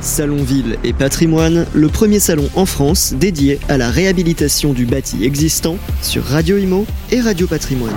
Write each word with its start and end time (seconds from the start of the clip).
Salon 0.00 0.36
Ville 0.36 0.78
et 0.84 0.92
Patrimoine, 0.92 1.66
le 1.74 1.88
premier 1.88 2.20
salon 2.20 2.48
en 2.54 2.66
France 2.66 3.14
dédié 3.14 3.58
à 3.68 3.76
la 3.76 3.90
réhabilitation 3.90 4.72
du 4.72 4.86
bâti 4.86 5.24
existant 5.24 5.76
sur 6.02 6.22
Radio 6.22 6.56
Imo 6.56 6.86
et 7.10 7.20
Radio 7.20 7.48
Patrimoine. 7.48 7.96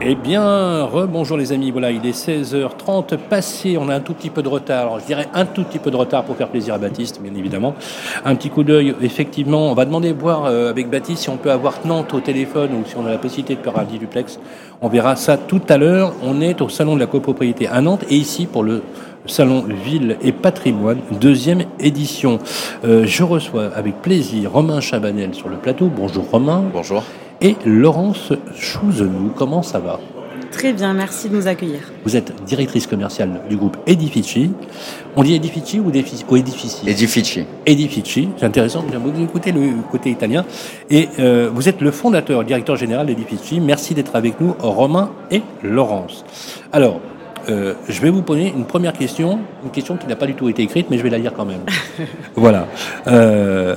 Eh 0.00 0.14
bien, 0.14 0.84
rebonjour 0.84 1.36
les 1.36 1.52
amis, 1.52 1.70
voilà, 1.70 1.90
il 1.90 2.06
est 2.06 2.16
16h30 2.16 3.16
passé, 3.16 3.76
on 3.76 3.88
a 3.88 3.94
un 3.96 4.00
tout 4.00 4.14
petit 4.14 4.30
peu 4.30 4.42
de 4.42 4.48
retard, 4.48 4.82
alors 4.82 5.00
je 5.00 5.06
dirais 5.06 5.26
un 5.34 5.44
tout 5.44 5.64
petit 5.64 5.80
peu 5.80 5.90
de 5.90 5.96
retard 5.96 6.22
pour 6.24 6.36
faire 6.36 6.48
plaisir 6.48 6.74
à 6.74 6.78
Baptiste, 6.78 7.20
bien 7.20 7.34
évidemment. 7.34 7.74
Un 8.24 8.36
petit 8.36 8.48
coup 8.48 8.62
d'œil, 8.62 8.94
effectivement, 9.02 9.70
on 9.70 9.74
va 9.74 9.84
demander 9.84 10.12
voir 10.12 10.44
euh, 10.44 10.70
avec 10.70 10.88
Baptiste 10.88 11.22
si 11.22 11.28
on 11.28 11.38
peut 11.38 11.50
avoir 11.50 11.80
Nantes 11.84 12.14
au 12.14 12.20
téléphone 12.20 12.70
ou 12.74 12.86
si 12.86 12.94
on 12.96 13.04
a 13.04 13.10
la 13.10 13.18
possibilité 13.18 13.56
de 13.56 13.60
faire 13.60 13.76
un 13.78 13.84
duplex. 13.84 14.38
On 14.80 14.88
verra 14.88 15.16
ça 15.16 15.36
tout 15.38 15.62
à 15.68 15.76
l'heure. 15.76 16.12
On 16.22 16.40
est 16.40 16.60
au 16.60 16.68
salon 16.68 16.94
de 16.94 17.00
la 17.00 17.06
copropriété 17.06 17.66
à 17.66 17.80
Nantes 17.80 18.04
et 18.08 18.14
ici 18.14 18.46
pour 18.46 18.62
le 18.62 18.82
Salon 19.26 19.64
Ville 19.84 20.16
et 20.22 20.32
Patrimoine, 20.32 20.98
deuxième 21.20 21.64
édition. 21.80 22.38
Euh, 22.84 23.04
je 23.06 23.22
reçois 23.22 23.70
avec 23.74 24.02
plaisir 24.02 24.52
Romain 24.52 24.80
Chabanel 24.80 25.34
sur 25.34 25.48
le 25.48 25.56
plateau. 25.56 25.90
Bonjour 25.94 26.28
Romain. 26.30 26.64
Bonjour 26.72 27.02
et 27.40 27.56
Laurence 27.64 28.32
Chouzenou. 28.58 29.30
Comment 29.36 29.62
ça 29.62 29.78
va? 29.78 30.00
Très 30.50 30.72
bien, 30.72 30.94
merci 30.94 31.28
de 31.28 31.36
nous 31.36 31.48
accueillir. 31.48 31.80
Vous 32.04 32.16
êtes 32.16 32.32
directrice 32.44 32.86
commerciale 32.86 33.42
du 33.50 33.56
groupe 33.56 33.76
Edifici. 33.86 34.52
On 35.14 35.22
dit 35.22 35.34
Edifici 35.34 35.80
ou, 35.80 35.90
Edifici 35.90 36.24
Edifici? 36.86 37.44
Edifici, 37.66 38.28
c'est 38.38 38.46
intéressant, 38.46 38.82
vous 38.82 39.22
écoutez 39.22 39.52
le 39.52 39.82
côté 39.90 40.10
italien. 40.10 40.46
Et 40.88 41.08
euh, 41.18 41.50
vous 41.52 41.68
êtes 41.68 41.82
le 41.82 41.90
fondateur, 41.90 42.42
directeur 42.42 42.76
général 42.76 43.06
d'Edifici. 43.06 43.60
Merci 43.60 43.92
d'être 43.92 44.16
avec 44.16 44.40
nous, 44.40 44.54
Romain 44.58 45.10
et 45.30 45.42
Laurence. 45.62 46.24
Alors, 46.72 47.00
euh, 47.48 47.74
je 47.88 48.00
vais 48.00 48.10
vous 48.10 48.22
poser 48.22 48.48
une 48.48 48.64
première 48.64 48.92
question, 48.92 49.38
une 49.62 49.70
question 49.70 49.96
qui 49.96 50.06
n'a 50.06 50.16
pas 50.16 50.26
du 50.26 50.34
tout 50.34 50.48
été 50.48 50.62
écrite, 50.62 50.88
mais 50.90 50.98
je 50.98 51.02
vais 51.02 51.10
la 51.10 51.18
lire 51.18 51.32
quand 51.34 51.44
même. 51.44 51.60
voilà. 52.34 52.66
Euh, 53.06 53.76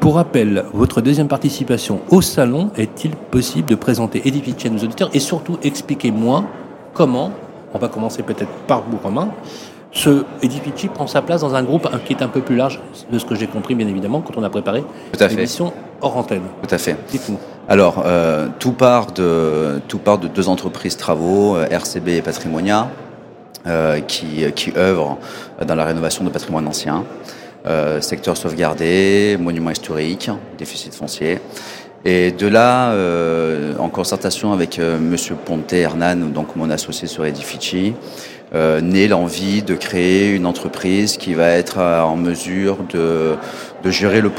pour 0.00 0.16
rappel, 0.16 0.64
votre 0.72 1.00
deuxième 1.00 1.28
participation 1.28 2.00
au 2.10 2.20
salon, 2.20 2.70
est-il 2.76 3.12
possible 3.12 3.68
de 3.68 3.74
présenter 3.74 4.26
Edifici 4.26 4.66
à 4.66 4.70
nos 4.70 4.78
auditeurs 4.78 5.10
et 5.14 5.20
surtout 5.20 5.58
expliquez-moi 5.62 6.44
comment, 6.94 7.30
on 7.74 7.78
va 7.78 7.88
commencer 7.88 8.22
peut-être 8.22 8.50
par 8.66 8.82
vous 8.88 8.98
Romain, 9.02 9.28
ce 9.92 10.24
Edifici 10.42 10.88
prend 10.88 11.06
sa 11.06 11.22
place 11.22 11.40
dans 11.40 11.54
un 11.54 11.62
groupe 11.62 11.88
qui 12.04 12.12
est 12.12 12.22
un 12.22 12.28
peu 12.28 12.40
plus 12.40 12.56
large, 12.56 12.80
de 13.10 13.18
ce 13.18 13.24
que 13.24 13.34
j'ai 13.34 13.46
compris 13.46 13.74
bien 13.74 13.88
évidemment 13.88 14.20
quand 14.20 14.36
on 14.36 14.42
a 14.42 14.50
préparé 14.50 14.84
l'émission 15.30 15.72
hors 16.00 16.16
antenne. 16.16 16.42
Tout 16.62 16.74
à 16.74 16.78
fait. 16.78 16.96
Dites-nous. 17.10 17.38
Alors, 17.68 18.04
euh, 18.06 18.46
tout, 18.60 18.70
part 18.70 19.10
de, 19.10 19.80
tout 19.88 19.98
part 19.98 20.18
de 20.18 20.28
deux 20.28 20.48
entreprises 20.48 20.96
travaux, 20.96 21.56
euh, 21.56 21.66
RCB 21.68 22.10
et 22.10 22.22
Patrimonia, 22.22 22.88
euh, 23.66 23.98
qui, 24.00 24.44
qui 24.54 24.72
œuvrent 24.76 25.18
dans 25.66 25.74
la 25.74 25.84
rénovation 25.84 26.24
de 26.24 26.30
patrimoine 26.30 26.68
ancien, 26.68 27.04
secteur 28.00 28.36
sauvegardé, 28.36 29.36
monument 29.40 29.70
historique, 29.70 30.30
déficit 30.56 30.94
foncier. 30.94 31.40
Et 32.04 32.30
de 32.30 32.46
là, 32.46 32.94
en 33.80 33.88
concertation 33.88 34.52
avec 34.52 34.78
Monsieur 34.78 35.34
Ponte 35.34 35.72
Hernan, 35.72 36.30
donc 36.32 36.54
mon 36.54 36.70
associé 36.70 37.08
sur 37.08 37.26
Edifici, 37.26 37.94
euh, 38.54 38.80
naît 38.80 39.08
l'envie 39.08 39.62
de 39.62 39.74
créer 39.74 40.30
une 40.30 40.46
entreprise 40.46 41.16
qui 41.16 41.34
va 41.34 41.48
être 41.48 41.78
en 41.78 42.14
mesure 42.14 42.78
de, 42.88 43.34
de 43.82 43.90
gérer 43.90 44.20
le, 44.20 44.30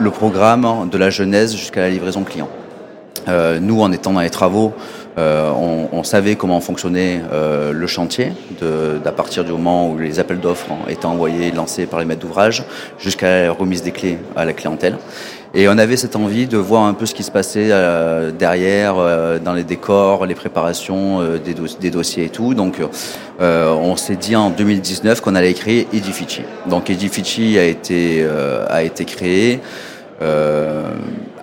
le, 0.00 0.10
programme 0.12 0.88
de 0.88 0.96
la 0.96 1.10
genèse 1.10 1.56
jusqu'à 1.56 1.80
la 1.80 1.90
livraison 1.90 2.22
client. 2.22 2.48
Euh, 3.28 3.60
nous, 3.60 3.80
en 3.80 3.92
étant 3.92 4.12
dans 4.12 4.20
les 4.20 4.30
travaux, 4.30 4.72
euh, 5.18 5.50
on, 5.50 5.88
on, 5.92 6.02
savait 6.04 6.36
comment 6.36 6.60
fonctionnait 6.60 7.20
euh, 7.32 7.72
le 7.72 7.86
chantier, 7.86 8.32
d'à 8.60 9.12
partir 9.12 9.44
du 9.44 9.52
moment 9.52 9.90
où 9.90 9.98
les 9.98 10.20
appels 10.20 10.40
d'offres 10.40 10.66
étaient 10.88 11.06
envoyés, 11.06 11.50
lancés 11.50 11.86
par 11.86 11.98
les 11.98 12.04
maîtres 12.04 12.20
d'ouvrage, 12.20 12.64
jusqu'à 12.98 13.46
la 13.46 13.52
remise 13.52 13.82
des 13.82 13.90
clés 13.90 14.18
à 14.36 14.44
la 14.44 14.52
clientèle. 14.52 14.96
Et 15.54 15.66
on 15.68 15.78
avait 15.78 15.96
cette 15.96 16.14
envie 16.14 16.46
de 16.46 16.58
voir 16.58 16.84
un 16.84 16.92
peu 16.92 17.06
ce 17.06 17.14
qui 17.14 17.22
se 17.22 17.30
passait 17.30 17.68
euh, 17.70 18.30
derrière, 18.30 18.96
euh, 18.98 19.38
dans 19.38 19.54
les 19.54 19.64
décors, 19.64 20.26
les 20.26 20.34
préparations 20.34 21.22
euh, 21.22 21.38
des, 21.38 21.54
des, 21.80 21.90
dossiers 21.90 22.26
et 22.26 22.28
tout. 22.28 22.52
Donc, 22.52 22.80
on 23.40 23.96
s'est 23.96 24.16
dit 24.16 24.36
en 24.36 24.50
2019 24.50 25.20
qu'on 25.20 25.34
allait 25.34 25.54
créer 25.54 25.88
Edifici. 25.92 26.42
Donc, 26.66 26.90
Edifici 26.90 27.58
a 27.58 27.64
été 27.64 28.26
a 28.68 28.82
été 28.82 29.04
créé 29.04 29.60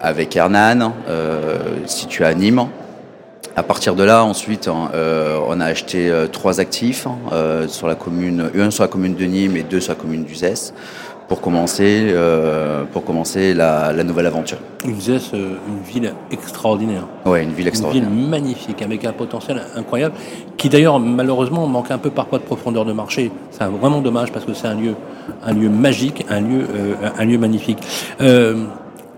avec 0.05 0.35
Hernan, 0.35 0.93
situé 1.85 2.25
à 2.25 2.33
Nîmes. 2.33 2.67
À 3.57 3.63
partir 3.63 3.95
de 3.95 4.03
là, 4.03 4.23
ensuite, 4.23 4.67
on 4.69 5.59
a 5.59 5.66
acheté 5.66 6.11
trois 6.31 6.59
actifs 6.59 7.07
sur 7.67 7.88
la 7.88 7.95
commune, 7.95 8.49
un 8.57 8.71
sur 8.71 8.83
la 8.83 8.89
commune 8.89 9.15
de 9.15 9.25
Nîmes 9.25 9.57
et 9.57 9.63
deux 9.63 9.79
sur 9.79 9.94
la 9.94 9.99
commune 9.99 10.23
d'Uzès 10.23 10.73
pour 11.27 11.41
commencer, 11.41 12.07
euh, 12.09 12.83
pour 12.91 13.03
commencer 13.03 13.53
la, 13.53 13.91
la, 13.91 14.03
nouvelle 14.03 14.27
aventure. 14.27 14.57
Uzès, 14.85 15.33
euh, 15.33 15.55
une 15.67 15.81
ville 15.81 16.13
extraordinaire. 16.31 17.07
Oui, 17.25 17.41
une 17.41 17.51
ville 17.51 17.67
extraordinaire. 17.67 18.09
Une 18.09 18.15
ville 18.15 18.29
magnifique, 18.29 18.81
avec 18.81 19.05
un 19.05 19.11
potentiel 19.11 19.61
incroyable, 19.75 20.15
qui 20.57 20.69
d'ailleurs 20.69 20.99
malheureusement 20.99 21.67
manque 21.67 21.91
un 21.91 21.97
peu 21.97 22.11
parfois 22.11 22.39
de 22.39 22.44
profondeur 22.44 22.85
de 22.85 22.94
marché. 22.94 23.31
C'est 23.51 23.65
vraiment 23.65 24.01
dommage 24.01 24.31
parce 24.31 24.45
que 24.45 24.53
c'est 24.53 24.67
un 24.67 24.75
lieu, 24.75 24.95
un 25.44 25.53
lieu 25.53 25.69
magique, 25.69 26.25
un 26.29 26.41
lieu, 26.41 26.67
euh, 26.75 27.09
un 27.17 27.25
lieu 27.25 27.38
magnifique. 27.38 27.79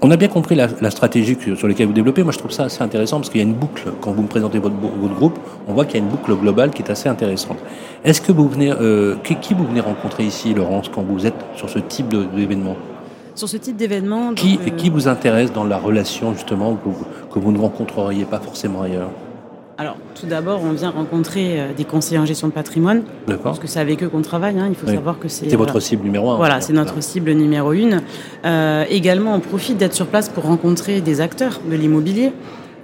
On 0.01 0.11
a 0.11 0.17
bien 0.17 0.27
compris 0.27 0.53
la, 0.53 0.67
la, 0.79 0.91
stratégie 0.91 1.35
sur 1.55 1.67
laquelle 1.67 1.87
vous 1.87 1.93
développez. 1.93 2.21
Moi, 2.21 2.31
je 2.31 2.37
trouve 2.37 2.51
ça 2.51 2.65
assez 2.65 2.83
intéressant 2.83 3.17
parce 3.17 3.29
qu'il 3.29 3.41
y 3.41 3.43
a 3.43 3.47
une 3.47 3.55
boucle. 3.55 3.91
Quand 3.99 4.11
vous 4.11 4.21
me 4.21 4.27
présentez 4.27 4.59
votre, 4.59 4.75
votre 4.75 5.15
groupe, 5.15 5.39
on 5.67 5.73
voit 5.73 5.85
qu'il 5.85 5.95
y 5.95 5.97
a 5.99 6.03
une 6.03 6.11
boucle 6.11 6.35
globale 6.35 6.69
qui 6.69 6.83
est 6.83 6.91
assez 6.91 7.09
intéressante. 7.09 7.57
Est-ce 8.03 8.21
que 8.21 8.31
vous 8.31 8.47
venez, 8.47 8.71
euh, 8.71 9.15
qui, 9.23 9.35
qui, 9.37 9.55
vous 9.55 9.65
venez 9.65 9.79
rencontrer 9.79 10.23
ici, 10.23 10.53
Laurence, 10.53 10.89
quand 10.89 11.01
vous 11.01 11.25
êtes 11.25 11.45
sur 11.55 11.67
ce 11.69 11.79
type 11.79 12.13
d'événement? 12.35 12.75
Sur 13.33 13.49
ce 13.49 13.57
type 13.57 13.75
d'événement 13.75 14.33
qui, 14.35 14.59
euh... 14.67 14.69
qui 14.69 14.89
vous 14.89 15.07
intéresse 15.07 15.51
dans 15.51 15.63
la 15.63 15.77
relation 15.77 16.33
justement 16.33 16.75
que 16.75 16.89
vous, 16.89 17.05
que 17.31 17.39
vous 17.39 17.51
ne 17.51 17.59
rencontreriez 17.59 18.25
pas 18.25 18.39
forcément 18.39 18.83
ailleurs? 18.83 19.09
Alors, 19.79 19.97
tout 20.19 20.25
d'abord, 20.25 20.61
on 20.63 20.71
vient 20.71 20.89
rencontrer 20.89 21.59
euh, 21.59 21.67
des 21.71 21.83
conseillers 21.83 22.17
en 22.17 22.25
gestion 22.25 22.47
de 22.47 22.53
patrimoine. 22.53 23.03
Parce 23.43 23.59
que 23.59 23.67
c'est 23.67 23.79
avec 23.79 24.01
eux 24.01 24.09
qu'on 24.09 24.23
travaille. 24.23 24.57
Hein. 24.57 24.65
Il 24.69 24.75
faut 24.75 24.88
oui. 24.88 24.95
savoir 24.95 25.19
que 25.19 25.27
c'est. 25.27 25.47
C'est 25.49 25.55
votre 25.55 25.79
cible 25.79 26.03
numéro 26.03 26.31
un. 26.31 26.38
Voilà, 26.38 26.61
c'est 26.61 26.73
notre 26.73 27.01
cible 27.03 27.31
numéro 27.33 27.73
une. 27.73 28.01
Euh, 28.43 28.85
également, 28.89 29.35
on 29.35 29.39
profite 29.39 29.77
d'être 29.77 29.93
sur 29.93 30.07
place 30.07 30.29
pour 30.29 30.45
rencontrer 30.45 31.01
des 31.01 31.21
acteurs 31.21 31.59
de 31.69 31.75
l'immobilier. 31.75 32.31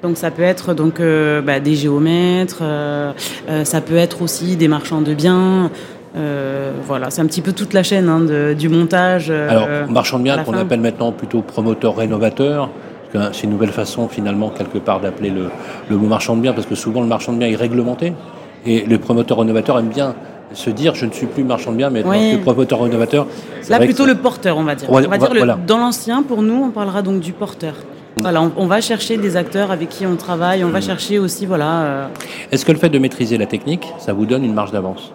Donc 0.03 0.17
ça 0.17 0.29
peut 0.29 0.43
être 0.43 0.75
donc 0.75 0.99
euh, 0.99 1.41
bah, 1.41 1.59
des 1.59 1.75
géomètres, 1.75 2.59
euh, 2.61 3.13
ça 3.63 3.79
peut 3.79 3.95
être 3.95 4.21
aussi 4.21 4.57
des 4.57 4.67
marchands 4.67 5.01
de 5.01 5.13
biens. 5.13 5.71
voilà, 6.85 7.09
c'est 7.09 7.21
un 7.21 7.25
petit 7.25 7.41
peu 7.41 7.53
toute 7.53 7.73
la 7.73 7.83
chaîne 7.83 8.09
hein, 8.09 8.19
de, 8.19 8.53
du 8.53 8.67
montage. 8.67 9.31
Alors, 9.31 9.67
marchand 9.89 10.19
de 10.19 10.25
biens 10.25 10.43
qu'on 10.43 10.53
appelle 10.53 10.81
maintenant 10.81 11.13
plutôt 11.13 11.41
promoteur 11.41 11.95
rénovateur 11.95 12.69
c'est 13.31 13.43
une 13.43 13.51
nouvelle 13.51 13.71
façon 13.71 14.07
finalement 14.07 14.49
quelque 14.49 14.77
part 14.77 14.99
d'appeler 14.99 15.29
le, 15.29 15.49
le, 15.89 15.97
mot 15.97 16.07
marchand 16.07 16.35
de 16.35 16.41
biens 16.41 16.53
parce 16.53 16.67
que 16.67 16.75
souvent 16.75 17.01
le 17.01 17.07
marchand 17.07 17.33
de 17.33 17.37
biens 17.37 17.47
est 17.47 17.55
réglementé 17.55 18.13
et 18.65 18.85
le 18.85 18.97
promoteur 18.97 19.39
rénovateur 19.39 19.77
aime 19.79 19.89
bien 19.89 20.15
se 20.53 20.69
dire 20.69 20.95
je 20.95 21.05
ne 21.05 21.11
suis 21.11 21.25
plus 21.25 21.43
marchand 21.43 21.71
de 21.71 21.77
biens 21.77 21.89
mais 21.89 22.01
être 22.01 22.09
oui. 22.09 22.37
promoteur 22.37 22.81
rénovateur. 22.81 23.27
Là 23.69 23.79
plutôt 23.79 24.05
le 24.05 24.15
porteur 24.15 24.57
on 24.57 24.63
va 24.63 24.75
dire. 24.75 24.89
On 24.89 24.99
va, 24.99 25.05
on 25.05 25.09
va 25.09 25.17
dire 25.17 25.29
voilà. 25.29 25.55
le, 25.55 25.65
dans 25.65 25.77
l'ancien 25.77 26.23
pour 26.23 26.41
nous 26.41 26.63
on 26.63 26.69
parlera 26.69 27.01
donc 27.01 27.19
du 27.19 27.33
porteur. 27.33 27.75
Voilà, 28.15 28.43
on, 28.43 28.51
on, 28.57 28.67
va 28.67 28.79
chercher 28.79 29.17
des 29.17 29.37
acteurs 29.37 29.71
avec 29.71 29.89
qui 29.89 30.05
on 30.05 30.15
travaille, 30.15 30.63
on 30.63 30.69
va 30.69 30.81
chercher 30.81 31.17
aussi 31.17 31.47
voilà. 31.47 31.81
Euh... 31.81 32.07
Est-ce 32.51 32.63
que 32.63 32.71
le 32.71 32.77
fait 32.77 32.89
de 32.89 32.99
maîtriser 32.99 33.39
la 33.39 33.47
technique, 33.47 33.87
ça 33.97 34.13
vous 34.13 34.27
donne 34.27 34.45
une 34.45 34.53
marge 34.53 34.71
d'avance? 34.71 35.13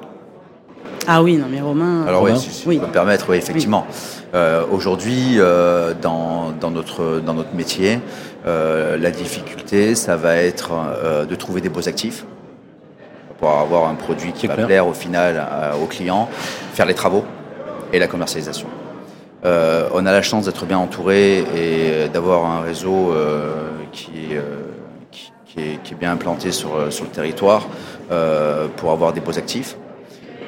Ah 1.10 1.22
oui, 1.22 1.38
non 1.38 1.46
mais 1.50 1.62
Romain. 1.62 2.04
Alors 2.06 2.22
oui, 2.22 2.38
si, 2.38 2.50
si 2.50 2.68
oui. 2.68 2.74
je 2.74 2.80
peux 2.80 2.86
me 2.86 2.92
permettre, 2.92 3.30
oui, 3.30 3.38
effectivement. 3.38 3.86
Oui. 3.88 3.94
Euh, 4.34 4.62
Aujourd'hui, 4.70 5.36
euh, 5.38 5.94
dans, 5.94 6.52
dans, 6.60 6.70
notre, 6.70 7.20
dans 7.20 7.32
notre 7.32 7.54
métier, 7.54 7.98
euh, 8.46 8.98
la 8.98 9.10
difficulté, 9.10 9.94
ça 9.94 10.16
va 10.16 10.36
être 10.36 10.70
euh, 10.72 11.24
de 11.24 11.34
trouver 11.34 11.62
des 11.62 11.70
beaux 11.70 11.88
actifs 11.88 12.26
pour 13.40 13.48
avoir 13.48 13.88
un 13.88 13.94
produit 13.94 14.32
qui 14.32 14.46
va 14.48 14.54
clair. 14.54 14.66
plaire 14.66 14.86
au 14.86 14.92
final 14.92 15.36
euh, 15.50 15.72
aux 15.82 15.86
clients, 15.86 16.28
faire 16.74 16.84
les 16.84 16.94
travaux 16.94 17.24
et 17.90 17.98
la 17.98 18.06
commercialisation. 18.06 18.68
Euh, 19.46 19.88
on 19.94 20.04
a 20.04 20.12
la 20.12 20.20
chance 20.20 20.44
d'être 20.44 20.66
bien 20.66 20.78
entouré 20.78 21.38
et 21.56 22.08
d'avoir 22.12 22.44
un 22.44 22.60
réseau 22.60 23.14
qui, 23.92 24.10
qui, 25.10 25.32
qui, 25.46 25.60
est, 25.60 25.82
qui, 25.82 25.94
est, 25.94 25.96
bien 25.96 26.12
implanté 26.12 26.52
sur, 26.52 26.92
sur 26.92 27.04
le 27.04 27.10
territoire 27.10 27.66
pour 28.76 28.90
avoir 28.90 29.14
des 29.14 29.20
beaux 29.20 29.38
actifs. 29.38 29.76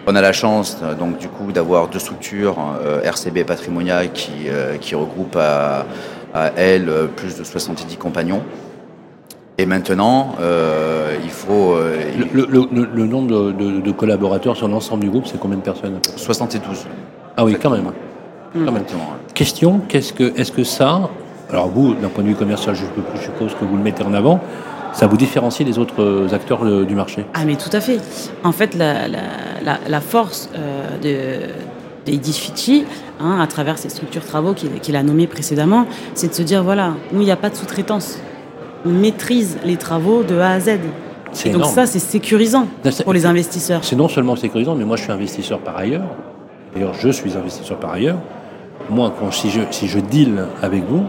On 0.06 0.14
a 0.17 0.20
la 0.20 0.32
chance 0.32 0.79
donc 0.99 1.19
du 1.19 1.29
coup 1.29 1.52
d'avoir 1.52 1.88
deux 1.88 1.99
structures 1.99 2.56
euh, 2.82 3.02
RCB 3.02 3.44
Patrimonia 3.44 4.06
qui, 4.06 4.49
euh, 4.49 4.76
qui 4.79 4.94
regroupent 4.94 5.37
à, 5.37 5.87
à 6.35 6.47
elles 6.56 6.91
plus 7.17 7.37
de 7.37 7.44
70 7.44 7.97
compagnons. 7.97 8.43
Et 9.61 9.67
maintenant, 9.67 10.37
euh, 10.41 11.17
il 11.23 11.29
faut. 11.29 11.75
Euh, 11.75 12.11
le, 12.32 12.47
le, 12.47 12.67
le, 12.73 12.88
le, 12.94 13.06
nombre 13.06 13.52
de, 13.52 13.91
collaborateurs 13.93 14.56
sur 14.56 14.69
l'ensemble 14.69 15.02
du 15.02 15.11
groupe, 15.11 15.26
c'est 15.26 15.38
combien 15.38 15.58
de 15.58 15.62
personnes 15.62 15.99
72. 16.17 16.87
Ah 17.37 17.44
oui, 17.44 17.58
quand 17.61 17.69
même. 17.69 17.93
Mmh. 18.55 18.64
Quand 18.64 18.73
même. 18.73 18.85
Question 19.35 19.82
qu'est-ce 19.87 20.14
que, 20.14 20.32
est-ce 20.41 20.50
que 20.50 20.64
ça. 20.64 21.11
Alors, 21.50 21.69
vous, 21.69 21.93
d'un 21.93 22.08
point 22.08 22.25
de 22.25 22.29
vue 22.29 22.37
commercial, 22.37 22.75
je 22.75 22.87
suppose 23.20 23.55
que 23.55 23.67
vous 23.67 23.76
le 23.76 23.82
mettez 23.82 24.03
en 24.03 24.14
avant. 24.14 24.41
Ça 24.93 25.07
vous 25.07 25.17
différencie 25.17 25.67
des 25.67 25.79
autres 25.79 26.29
acteurs 26.33 26.65
du 26.85 26.95
marché? 26.95 27.25
Ah 27.35 27.45
mais 27.45 27.57
tout 27.57 27.71
à 27.73 27.81
fait. 27.81 27.99
En 28.45 28.53
fait, 28.53 28.75
la, 28.75 29.09
la, 29.09 29.79
la, 29.89 30.01
force 30.01 30.51
euh, 30.55 30.99
de, 30.99 32.11
d'Edith 32.11 32.87
hein, 33.21 33.39
à 33.41 33.47
travers 33.47 33.79
ces 33.79 33.89
structures 33.89 34.25
travaux 34.25 34.55
qu'il, 34.55 34.97
a 34.97 35.03
nommées 35.03 35.27
précédemment, 35.27 35.87
c'est 36.15 36.29
de 36.29 36.35
se 36.35 36.43
dire, 36.43 36.63
voilà, 36.63 36.95
nous, 37.13 37.21
il 37.21 37.25
n'y 37.25 37.31
a 37.31 37.37
pas 37.37 37.51
de 37.51 37.57
sous-traitance. 37.57 38.19
On 38.85 38.91
maîtrise 38.91 39.59
les 39.65 39.77
travaux 39.77 40.23
de 40.23 40.39
A 40.39 40.53
à 40.53 40.61
Z. 40.61 40.79
Et 41.45 41.51
donc 41.51 41.67
ça, 41.67 41.87
c'est 41.87 41.99
sécurisant 41.99 42.67
pour 43.05 43.13
les 43.13 43.27
investisseurs. 43.27 43.85
C'est 43.85 43.97
non 43.97 44.09
seulement 44.09 44.37
sécurisant, 44.37 44.75
mais 44.75 44.85
moi, 44.85 44.97
je 44.97 45.03
suis 45.03 45.13
investisseur 45.13 45.61
par 45.61 45.77
ailleurs. 45.77 46.07
D'ailleurs, 46.75 46.95
je 46.95 47.11
suis 47.11 47.37
investisseur 47.37 47.79
par 47.79 47.93
ailleurs. 47.93 48.19
Moi, 48.89 49.13
quand, 49.19 49.31
si, 49.31 49.51
je, 49.51 49.61
si 49.71 49.87
je 49.87 50.01
deal 50.01 50.47
avec 50.63 50.85
vous, 50.89 51.05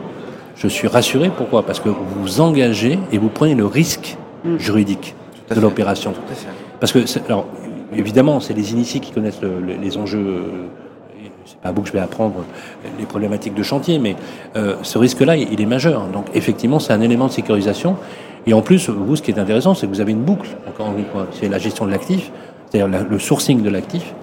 je 0.62 0.68
suis 0.68 0.88
rassuré. 0.88 1.32
Pourquoi? 1.36 1.64
Parce 1.64 1.80
que 1.80 1.90
vous 1.90 2.06
vous 2.22 2.42
engagez 2.42 3.00
et 3.12 3.18
vous 3.18 3.30
prenez 3.30 3.56
le 3.56 3.66
risque 3.66 4.18
mm. 4.44 4.58
juridique 4.58 5.16
de 5.50 5.60
l'opération. 5.60 6.14
Parce 6.80 6.92
que, 6.92 7.00
alors, 7.28 7.48
évidemment, 7.96 8.40
c'est 8.40 8.54
les 8.54 8.72
initiés 8.72 9.00
qui 9.00 9.12
connaissent 9.12 9.42
les 9.42 9.98
enjeux. 9.98 10.44
C'est 11.46 11.58
pas 11.58 11.70
à 11.70 11.72
vous 11.72 11.82
que 11.82 11.88
je 11.88 11.94
vais 11.94 12.00
apprendre 12.00 12.46
les 13.00 13.06
problématiques 13.06 13.56
de 13.56 13.64
chantier, 13.64 13.98
mais 13.98 14.16
euh, 14.56 14.76
ce 14.84 14.98
risque-là, 14.98 15.36
il 15.36 15.60
est 15.60 15.66
majeur. 15.66 16.06
Donc, 16.08 16.26
effectivement, 16.36 16.80
c'est 16.80 16.94
un 16.94 17.02
élément 17.02 17.28
de 17.28 17.32
sécurisation. 17.32 17.98
Et 18.46 18.54
en 18.54 18.62
plus, 18.62 18.90
vous, 18.90 19.16
ce 19.16 19.22
qui 19.22 19.32
est 19.32 19.40
intéressant, 19.40 19.74
c'est 19.74 19.88
que 19.88 19.92
vous 19.92 20.02
avez 20.02 20.12
une 20.12 20.24
boucle. 20.24 20.50
Encore 20.68 20.94
une 20.98 21.06
fois, 21.06 21.28
c'est 21.32 21.50
la 21.50 21.58
gestion 21.58 21.86
de 21.86 21.92
l'actif, 21.92 22.32
c'est-à-dire 22.72 23.06
le 23.10 23.20
sourcing 23.20 23.62
de 23.62 23.70
l'actif, 23.70 24.14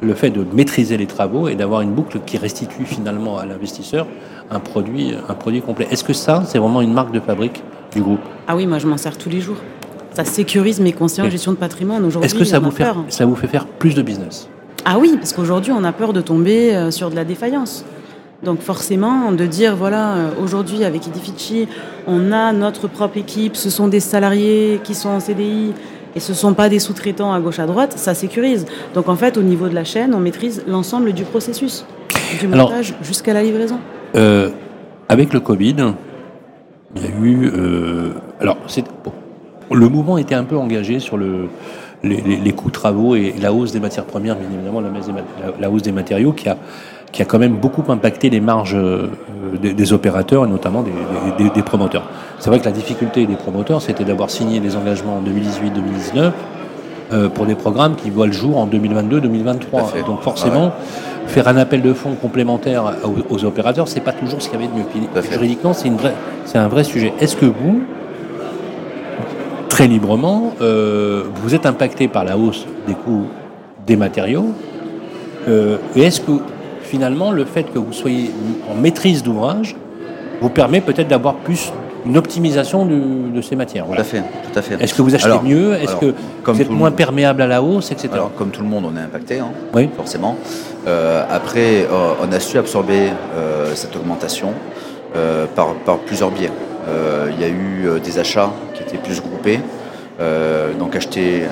le 0.00 0.14
fait 0.14 0.30
de 0.30 0.44
maîtriser 0.54 0.96
les 0.96 1.06
travaux 1.06 1.48
et 1.48 1.54
d'avoir 1.54 1.82
une 1.82 1.92
boucle 1.92 2.20
qui 2.24 2.38
restitue 2.38 2.84
finalement 2.84 3.38
à 3.38 3.44
l'investisseur 3.44 4.06
un 4.50 4.60
produit, 4.60 5.12
un 5.28 5.34
produit 5.34 5.60
complet. 5.60 5.86
Est-ce 5.90 6.04
que 6.04 6.14
ça, 6.14 6.42
c'est 6.46 6.58
vraiment 6.58 6.80
une 6.80 6.94
marque 6.94 7.12
de 7.12 7.20
fabrique 7.20 7.62
du 7.92 8.00
groupe? 8.00 8.20
Ah 8.46 8.56
oui, 8.56 8.66
moi 8.66 8.78
je 8.78 8.86
m'en 8.86 8.96
sers 8.96 9.18
tous 9.18 9.28
les 9.28 9.40
jours. 9.40 9.58
Ça 10.14 10.24
sécurise 10.24 10.80
mes 10.80 10.92
conseillers 10.92 11.28
en 11.28 11.30
gestion 11.30 11.52
de 11.52 11.58
patrimoine. 11.58 12.04
Aujourd'hui, 12.04 12.26
est-ce 12.26 12.38
que 12.38 12.44
ça 12.44 12.58
vous, 12.58 12.70
fait, 12.70 12.86
ça 13.08 13.26
vous 13.26 13.36
fait 13.36 13.46
faire 13.46 13.66
plus 13.66 13.94
de 13.94 14.00
business? 14.00 14.48
Ah 14.86 14.98
oui, 14.98 15.14
parce 15.16 15.34
qu'aujourd'hui, 15.34 15.72
on 15.72 15.84
a 15.84 15.92
peur 15.92 16.14
de 16.14 16.22
tomber 16.22 16.74
euh, 16.74 16.90
sur 16.90 17.10
de 17.10 17.14
la 17.14 17.24
défaillance. 17.24 17.84
Donc 18.42 18.60
forcément, 18.60 19.32
de 19.32 19.44
dire, 19.44 19.76
voilà, 19.76 20.14
euh, 20.14 20.30
aujourd'hui 20.42 20.84
avec 20.84 21.06
Edifici, 21.06 21.68
on 22.06 22.32
a 22.32 22.52
notre 22.52 22.88
propre 22.88 23.18
équipe, 23.18 23.54
ce 23.54 23.68
sont 23.68 23.88
des 23.88 24.00
salariés 24.00 24.80
qui 24.82 24.94
sont 24.94 25.10
en 25.10 25.20
CDI, 25.20 25.74
et 26.18 26.20
ce 26.20 26.32
ne 26.32 26.36
sont 26.36 26.52
pas 26.52 26.68
des 26.68 26.80
sous-traitants 26.80 27.32
à 27.32 27.38
gauche 27.38 27.60
à 27.60 27.66
droite, 27.66 27.94
ça 27.96 28.12
sécurise. 28.12 28.66
Donc 28.92 29.08
en 29.08 29.14
fait, 29.14 29.36
au 29.36 29.42
niveau 29.42 29.68
de 29.68 29.74
la 29.76 29.84
chaîne, 29.84 30.12
on 30.16 30.18
maîtrise 30.18 30.64
l'ensemble 30.66 31.12
du 31.12 31.22
processus, 31.22 31.86
du 32.40 32.48
montage 32.48 32.96
jusqu'à 33.02 33.32
la 33.32 33.44
livraison. 33.44 33.78
Euh, 34.16 34.50
avec 35.08 35.32
le 35.32 35.38
Covid, 35.38 35.76
il 36.96 37.02
y 37.02 37.06
a 37.06 37.10
eu. 37.22 37.52
Euh, 37.54 38.14
alors, 38.40 38.56
le 39.70 39.88
mouvement 39.88 40.18
était 40.18 40.34
un 40.34 40.42
peu 40.42 40.56
engagé 40.56 40.98
sur 40.98 41.16
le, 41.16 41.50
les, 42.02 42.52
coûts 42.52 42.66
de 42.66 42.72
travaux 42.72 43.14
et 43.14 43.34
la 43.40 43.52
hausse 43.52 43.70
des 43.70 43.78
matières 43.78 44.06
premières, 44.06 44.34
bien 44.34 44.48
évidemment, 44.52 44.82
la, 45.60 45.70
hausse 45.70 45.82
des 45.82 45.92
matériaux 45.92 46.32
qui 46.32 46.48
a, 46.48 46.56
qui 47.12 47.22
a 47.22 47.26
quand 47.26 47.38
même 47.38 47.58
beaucoup 47.58 47.84
impacté 47.92 48.28
les 48.28 48.40
marges 48.40 48.76
euh, 49.38 49.72
des, 49.72 49.92
opérateurs 49.92 50.44
et 50.44 50.48
notamment 50.48 50.82
des, 50.82 51.62
promoteurs. 51.62 52.04
C'est 52.38 52.50
vrai 52.50 52.60
que 52.60 52.64
la 52.64 52.72
difficulté 52.72 53.26
des 53.26 53.36
promoteurs, 53.36 53.82
c'était 53.82 54.04
d'avoir 54.04 54.30
signé 54.30 54.60
des 54.60 54.76
engagements 54.76 55.18
en 55.18 55.22
2018-2019 55.22 56.32
pour 57.34 57.46
des 57.46 57.54
programmes 57.54 57.96
qui 57.96 58.10
voient 58.10 58.26
le 58.26 58.32
jour 58.32 58.58
en 58.58 58.66
2022-2023. 58.66 60.04
Donc 60.06 60.20
forcément, 60.20 60.72
faire 61.26 61.48
un 61.48 61.56
appel 61.56 61.82
de 61.82 61.92
fonds 61.92 62.14
complémentaire 62.14 62.96
aux, 63.30 63.44
opérateurs, 63.44 63.88
c'est 63.88 64.00
pas 64.00 64.12
toujours 64.12 64.42
ce 64.42 64.48
qu'il 64.48 64.60
y 64.60 64.64
avait 64.64 64.72
de 64.72 64.78
mieux. 64.78 65.22
Juridiquement, 65.30 65.72
c'est 65.72 65.90
c'est 66.44 66.58
un 66.58 66.68
vrai 66.68 66.84
sujet. 66.84 67.12
Est-ce 67.20 67.36
que 67.36 67.46
vous, 67.46 67.82
très 69.68 69.86
librement, 69.86 70.54
euh, 70.60 71.24
vous 71.36 71.54
êtes 71.54 71.66
impacté 71.66 72.08
par 72.08 72.24
la 72.24 72.36
hausse 72.36 72.66
des 72.86 72.94
coûts 72.94 73.26
des 73.86 73.96
matériaux 73.96 74.52
euh, 75.48 75.76
Et 75.94 76.02
est-ce 76.02 76.20
que 76.20 76.32
finalement, 76.88 77.30
le 77.30 77.44
fait 77.44 77.64
que 77.64 77.78
vous 77.78 77.92
soyez 77.92 78.30
en 78.70 78.74
maîtrise 78.74 79.22
d'ouvrage 79.22 79.76
vous 80.40 80.50
permet 80.50 80.80
peut-être 80.80 81.08
d'avoir 81.08 81.34
plus 81.34 81.72
une 82.06 82.16
optimisation 82.16 82.86
de 82.86 83.42
ces 83.42 83.56
matières. 83.56 83.86
Tout 83.86 84.00
à 84.00 84.04
fait, 84.04 84.20
tout 84.20 84.58
à 84.58 84.62
fait. 84.62 84.82
Est-ce 84.82 84.94
que 84.94 85.02
vous 85.02 85.14
achetez 85.14 85.40
mieux 85.44 85.74
Est-ce 85.74 85.96
que 85.96 86.14
vous 86.44 86.60
êtes 86.60 86.70
moins 86.70 86.90
perméable 86.90 87.42
à 87.42 87.46
la 87.46 87.62
hausse, 87.62 87.92
etc. 87.92 88.08
Alors, 88.12 88.34
comme 88.34 88.50
tout 88.50 88.62
le 88.62 88.68
monde, 88.68 88.84
on 88.90 88.96
est 88.96 89.02
impacté, 89.02 89.40
hein, 89.40 89.48
oui. 89.74 89.88
forcément. 89.96 90.36
Euh, 90.86 91.24
après, 91.30 91.82
euh, 91.82 92.14
on 92.22 92.32
a 92.32 92.40
su 92.40 92.56
absorber 92.56 93.10
euh, 93.36 93.74
cette 93.74 93.94
augmentation 93.96 94.52
par, 95.56 95.74
par, 95.74 95.98
plusieurs 95.98 96.30
biais. 96.30 96.50
Il 97.32 97.40
y 97.40 97.44
a 97.44 97.48
eu 97.48 98.00
des 98.02 98.18
achats 98.18 98.50
qui 98.74 98.82
étaient 98.82 98.98
plus 98.98 99.20
groupés, 99.20 99.58
donc 100.78 100.96
achetés 100.96 101.42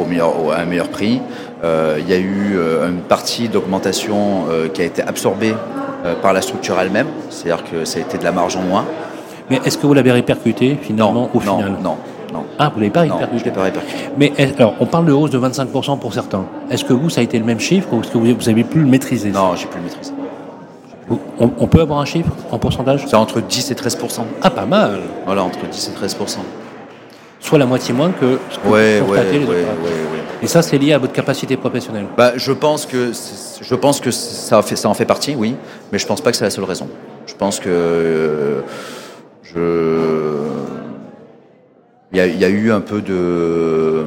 au 0.00 0.04
meilleur, 0.06 0.32
à 0.52 0.60
un 0.60 0.64
meilleur 0.64 0.88
prix. 0.88 1.20
Il 1.62 2.08
y 2.08 2.12
a 2.12 2.18
eu 2.18 2.58
une 2.88 3.00
partie 3.00 3.48
d'augmentation 3.48 4.44
qui 4.72 4.82
a 4.82 4.84
été 4.84 5.02
absorbée 5.02 5.54
par 6.22 6.32
la 6.32 6.40
structure 6.40 6.80
elle-même, 6.80 7.08
c'est-à-dire 7.28 7.64
que 7.64 7.84
ça 7.84 7.98
a 7.98 8.02
été 8.02 8.18
de 8.18 8.24
la 8.24 8.32
marge 8.32 8.56
en 8.56 8.62
moins. 8.62 8.86
Mais 9.50 9.60
est-ce 9.64 9.76
que 9.76 9.86
vous 9.86 9.94
l'avez 9.94 10.12
répercuté 10.12 10.78
finalement 10.80 11.28
au 11.34 11.40
final 11.40 11.72
Non, 11.82 11.96
non. 12.32 12.44
Ah, 12.58 12.68
vous 12.68 12.76
ne 12.76 12.82
l'avez 12.82 12.92
pas 12.92 13.00
répercuté 13.00 13.32
Non, 13.32 13.38
je 13.38 13.44
l'ai 13.44 13.50
pas 13.50 13.62
répercuté. 13.64 13.98
Mais 14.16 14.32
alors, 14.56 14.74
on 14.78 14.86
parle 14.86 15.06
de 15.06 15.12
hausse 15.12 15.30
de 15.30 15.38
25% 15.38 15.98
pour 15.98 16.14
certains. 16.14 16.44
Est-ce 16.70 16.84
que 16.84 16.92
vous, 16.92 17.10
ça 17.10 17.20
a 17.20 17.24
été 17.24 17.38
le 17.38 17.44
même 17.44 17.58
chiffre 17.58 17.88
ou 17.92 18.00
est-ce 18.00 18.10
que 18.10 18.18
vous 18.18 18.48
avez 18.48 18.64
pu 18.64 18.78
le 18.78 18.86
maîtriser? 18.86 19.30
Non, 19.30 19.56
j'ai 19.56 19.66
pu 19.66 19.78
le 19.78 19.84
maîtriser. 19.84 20.12
On, 21.40 21.66
peut 21.66 21.80
avoir 21.80 21.98
un 21.98 22.04
chiffre 22.04 22.30
en 22.52 22.58
pourcentage? 22.58 23.04
C'est 23.08 23.16
entre 23.16 23.40
10 23.40 23.72
et 23.72 23.74
13% 23.74 24.20
Ah, 24.42 24.50
pas 24.50 24.64
mal 24.64 25.00
Voilà, 25.26 25.42
entre 25.42 25.66
10 25.68 25.88
et 25.88 25.92
13 25.92 26.16
Soit 27.40 27.58
la 27.58 27.66
moitié 27.66 27.94
moins 27.94 28.10
que 28.10 28.38
ce 28.50 28.58
que 28.58 28.68
ouais, 28.68 29.00
vous 29.00 29.12
ouais, 29.12 29.32
les 29.32 29.44
ouais, 29.44 29.64
Et 30.42 30.46
ça, 30.46 30.60
c'est 30.62 30.76
lié 30.78 30.92
à 30.92 30.98
votre 30.98 31.14
capacité 31.14 31.56
professionnelle. 31.56 32.06
Bah, 32.16 32.32
Je 32.36 32.52
pense 32.52 32.84
que, 32.86 33.12
je 33.60 33.74
pense 33.74 34.00
que 34.00 34.10
ça, 34.10 34.60
fait, 34.62 34.76
ça 34.76 34.88
en 34.88 34.94
fait 34.94 35.06
partie, 35.06 35.34
oui, 35.34 35.56
mais 35.90 35.98
je 35.98 36.04
ne 36.04 36.08
pense 36.08 36.20
pas 36.20 36.30
que 36.30 36.36
c'est 36.36 36.44
la 36.44 36.50
seule 36.50 36.64
raison. 36.64 36.88
Je 37.26 37.34
pense 37.34 37.58
que 37.58 37.68
euh, 37.68 38.60
je... 39.42 40.40
Il 42.12 42.18
y, 42.18 42.44
a, 42.44 42.48
eu 42.48 42.72
un 42.72 42.80
peu 42.80 43.00
de... 43.00 44.04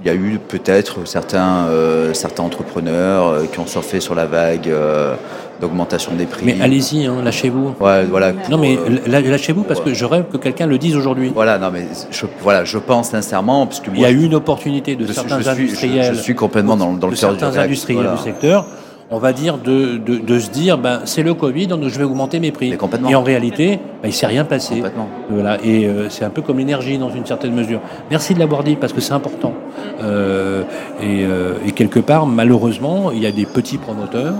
Il 0.00 0.06
y 0.06 0.10
a 0.10 0.14
eu 0.14 0.38
peut-être 0.38 1.04
certains, 1.04 1.66
euh, 1.66 2.14
certains 2.14 2.44
entrepreneurs 2.44 3.26
euh, 3.26 3.44
qui 3.46 3.58
ont 3.58 3.66
surfé 3.66 3.98
sur 3.98 4.14
la 4.14 4.24
vague 4.24 4.68
euh, 4.68 5.16
d'augmentation 5.60 6.12
des 6.14 6.26
prix. 6.26 6.46
Mais 6.46 6.60
allez-y, 6.60 7.06
hein, 7.06 7.16
lâchez-vous. 7.22 7.74
Ouais, 7.80 8.04
voilà. 8.04 8.32
non, 8.50 8.58
mais 8.58 8.78
lâchez-vous 9.06 9.64
parce 9.64 9.80
que 9.80 9.94
je 9.94 10.04
rêve 10.04 10.24
que 10.32 10.36
quelqu'un 10.36 10.66
le 10.66 10.78
dise 10.78 10.96
aujourd'hui. 10.96 11.30
Voilà, 11.34 11.58
non, 11.58 11.70
mais 11.72 11.86
je, 12.10 12.26
voilà, 12.42 12.64
je 12.64 12.78
pense 12.78 13.10
sincèrement. 13.10 13.66
Parce 13.66 13.80
que 13.80 13.90
Il 13.92 14.00
y 14.00 14.04
a 14.04 14.10
eu 14.10 14.24
une 14.24 14.34
opportunité 14.34 14.96
de 14.96 15.06
certains 15.12 15.46
industriels. 15.46 16.14
Je, 16.14 16.20
suis 16.20 16.34
complètement 16.34 16.76
dans, 16.76 16.92
dans 16.92 17.08
le 17.08 17.16
certains 17.16 17.56
industriels 17.56 18.10
du 18.16 18.22
secteur 18.22 18.66
on 19.10 19.18
va 19.18 19.32
dire, 19.32 19.58
de, 19.58 19.96
de, 19.96 20.38
se 20.38 20.50
dire, 20.50 20.78
ben, 20.78 21.00
c'est 21.04 21.24
le 21.24 21.34
Covid, 21.34 21.66
donc 21.66 21.82
je 21.88 21.98
vais 21.98 22.04
augmenter 22.04 22.38
mes 22.38 22.52
prix. 22.52 22.72
Et 23.08 23.14
en 23.14 23.22
réalité, 23.22 23.80
ben, 24.02 24.08
il 24.08 24.12
s'est 24.12 24.26
rien 24.26 24.44
passé. 24.44 24.82
Voilà. 25.28 25.58
Et 25.64 25.86
euh, 25.86 26.08
c'est 26.08 26.24
un 26.24 26.30
peu 26.30 26.42
comme 26.42 26.58
l'énergie 26.58 26.96
dans 26.96 27.10
une 27.10 27.26
certaine 27.26 27.52
mesure. 27.52 27.80
Merci 28.10 28.34
de 28.34 28.38
l'avoir 28.38 28.62
dit 28.62 28.76
parce 28.76 28.92
que 28.92 29.00
c'est 29.00 29.12
important. 29.12 29.52
Euh, 30.00 30.62
euh, 31.02 31.54
et, 31.66 31.72
quelque 31.72 31.98
part, 31.98 32.26
malheureusement, 32.26 33.10
il 33.10 33.20
y 33.20 33.26
a 33.26 33.32
des 33.32 33.46
petits 33.46 33.78
promoteurs. 33.78 34.34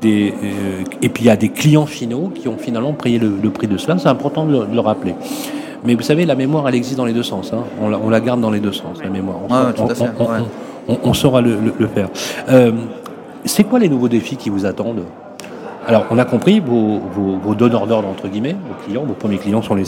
Des, 0.00 0.32
et 1.02 1.08
puis 1.08 1.24
il 1.24 1.26
y 1.26 1.30
a 1.30 1.36
des 1.36 1.48
clients 1.48 1.86
finaux 1.86 2.30
qui 2.32 2.46
ont 2.46 2.56
finalement 2.56 2.92
payé 2.92 3.18
le, 3.18 3.50
prix 3.50 3.66
de 3.66 3.76
cela. 3.76 3.98
C'est 3.98 4.08
important 4.08 4.44
de 4.44 4.66
le, 4.72 4.80
rappeler. 4.80 5.14
Mais 5.84 5.94
vous 5.94 6.02
savez, 6.02 6.24
la 6.24 6.34
mémoire, 6.34 6.68
elle 6.68 6.74
existe 6.74 6.96
dans 6.96 7.04
les 7.04 7.12
deux 7.12 7.22
sens. 7.22 7.52
Hein. 7.52 7.64
On, 7.80 8.08
la, 8.08 8.20
garde 8.20 8.40
dans 8.40 8.50
les 8.50 8.60
deux 8.60 8.72
sens, 8.72 8.98
la 9.02 9.10
mémoire. 9.10 9.38
On, 11.02 11.14
saura 11.14 11.40
le, 11.40 11.72
faire. 11.94 12.08
C'est 13.44 13.64
quoi 13.64 13.78
les 13.78 13.88
nouveaux 13.88 14.08
défis 14.08 14.36
qui 14.36 14.50
vous 14.50 14.66
attendent? 14.66 15.04
Alors, 15.88 16.04
on 16.10 16.18
a 16.18 16.26
compris 16.26 16.60
vos, 16.60 17.54
donneurs 17.54 17.86
d'ordre, 17.86 18.08
entre 18.08 18.28
guillemets, 18.28 18.52
vos 18.52 18.84
clients, 18.84 19.04
vos 19.04 19.14
premiers 19.14 19.38
clients 19.38 19.62
sont 19.62 19.74
les, 19.74 19.84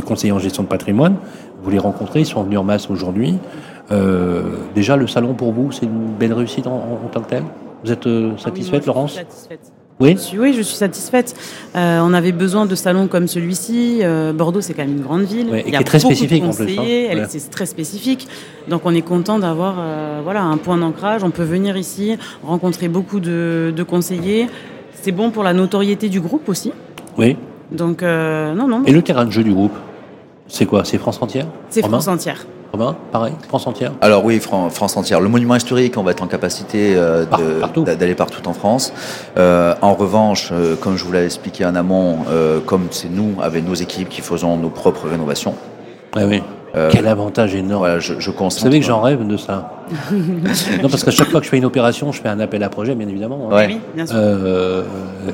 conseillers 0.00 0.32
en 0.32 0.38
gestion 0.38 0.62
de 0.62 0.68
patrimoine. 0.68 1.16
Vous 1.60 1.70
les 1.70 1.80
rencontrez, 1.80 2.20
ils 2.20 2.26
sont 2.26 2.44
venus 2.44 2.60
en 2.60 2.62
masse 2.62 2.88
aujourd'hui. 2.88 3.34
Euh, 3.90 4.42
déjà, 4.76 4.96
le 4.96 5.08
salon 5.08 5.34
pour 5.34 5.52
vous, 5.52 5.72
c'est 5.72 5.86
une 5.86 6.12
belle 6.16 6.34
réussite 6.34 6.68
en, 6.68 7.00
tant 7.10 7.22
que 7.22 7.30
tel? 7.30 7.42
Vous 7.84 7.92
êtes 7.92 8.06
euh, 8.06 8.32
ah 8.36 8.40
satisfaite, 8.40 8.86
Laurence 8.86 9.14
satisfaite. 9.14 9.72
Oui, 10.00 10.16
oui, 10.38 10.54
je 10.54 10.62
suis 10.62 10.76
satisfaite. 10.76 11.34
Euh, 11.76 12.00
on 12.02 12.14
avait 12.14 12.32
besoin 12.32 12.64
de 12.64 12.74
salons 12.74 13.06
comme 13.06 13.28
celui-ci. 13.28 14.00
Euh, 14.02 14.32
Bordeaux, 14.32 14.62
c'est 14.62 14.72
quand 14.72 14.82
même 14.82 14.96
une 14.96 15.02
grande 15.02 15.24
ville. 15.24 15.54
et 15.54 15.64
qui 15.64 15.74
est 15.74 15.84
très 15.84 15.98
spécifique 15.98 16.42
en 16.42 16.52
plus. 16.52 16.78
Hein. 16.78 17.26
C'est 17.28 17.50
très 17.50 17.66
spécifique. 17.66 18.26
Donc 18.68 18.82
on 18.86 18.94
est 18.94 19.02
content 19.02 19.38
d'avoir 19.38 19.76
euh, 19.78 20.20
voilà, 20.24 20.42
un 20.42 20.56
point 20.56 20.78
d'ancrage. 20.78 21.22
On 21.22 21.30
peut 21.30 21.44
venir 21.44 21.76
ici, 21.76 22.16
rencontrer 22.42 22.88
beaucoup 22.88 23.20
de, 23.20 23.84
conseillers. 23.86 24.48
C'est 24.94 25.12
bon 25.12 25.30
pour 25.30 25.42
la 25.42 25.52
notoriété 25.52 26.08
du 26.08 26.20
groupe 26.20 26.48
aussi. 26.48 26.72
Oui. 27.18 27.36
Donc, 27.70 28.02
non, 28.02 28.66
non. 28.66 28.82
Et 28.86 28.92
le 28.92 29.02
terrain 29.02 29.26
de 29.26 29.30
jeu 29.30 29.44
du 29.44 29.52
groupe, 29.52 29.74
c'est 30.48 30.66
quoi? 30.66 30.84
C'est 30.84 30.98
France 30.98 31.20
entière? 31.20 31.46
C'est 31.68 31.82
France 31.82 32.08
entière. 32.08 32.46
Robin, 32.72 32.96
pareil, 33.10 33.34
France 33.48 33.66
entière 33.66 33.92
Alors 34.00 34.24
oui, 34.24 34.38
France 34.38 34.96
entière. 34.96 35.20
Le 35.20 35.28
monument 35.28 35.56
historique, 35.56 35.96
on 35.96 36.04
va 36.04 36.12
être 36.12 36.22
en 36.22 36.28
capacité 36.28 36.94
euh, 36.94 37.24
d'aller 37.84 38.14
partout. 38.14 38.48
en 38.48 38.52
France. 38.52 38.92
Euh, 39.36 39.74
en 39.82 39.94
revanche, 39.94 40.50
euh, 40.52 40.76
comme 40.76 40.96
je 40.96 41.04
vous 41.04 41.10
l'ai 41.10 41.24
expliqué 41.24 41.64
en 41.64 41.74
amont, 41.74 42.18
comme 42.66 42.86
c'est 42.90 43.10
nous, 43.10 43.34
avec 43.42 43.66
nos 43.66 43.74
équipes, 43.74 44.08
qui 44.08 44.20
faisons 44.20 44.56
nos 44.56 44.70
propres 44.70 45.08
rénovations, 45.08 45.54
ah 46.14 46.20
oui. 46.26 46.42
Euh, 46.76 46.88
Quel 46.92 47.06
avantage 47.08 47.54
énorme. 47.54 47.80
Voilà, 47.80 47.98
je, 47.98 48.14
je 48.20 48.30
Vous 48.30 48.50
savez 48.50 48.78
que 48.80 48.86
j'en 48.86 49.00
rêve 49.00 49.26
de 49.26 49.36
ça. 49.36 49.72
non, 50.12 50.88
parce 50.88 51.02
qu'à 51.02 51.10
chaque 51.10 51.28
fois 51.28 51.40
que 51.40 51.46
je 51.46 51.50
fais 51.50 51.58
une 51.58 51.64
opération, 51.64 52.12
je 52.12 52.20
fais 52.22 52.28
un 52.28 52.38
appel 52.38 52.62
à 52.62 52.68
projet, 52.68 52.94
bien 52.94 53.08
évidemment. 53.08 53.48
hein. 53.50 53.56
Ouais. 53.56 53.66
Oui, 53.68 53.80
bien 53.94 54.06
sûr. 54.06 54.14
Euh, 54.16 54.84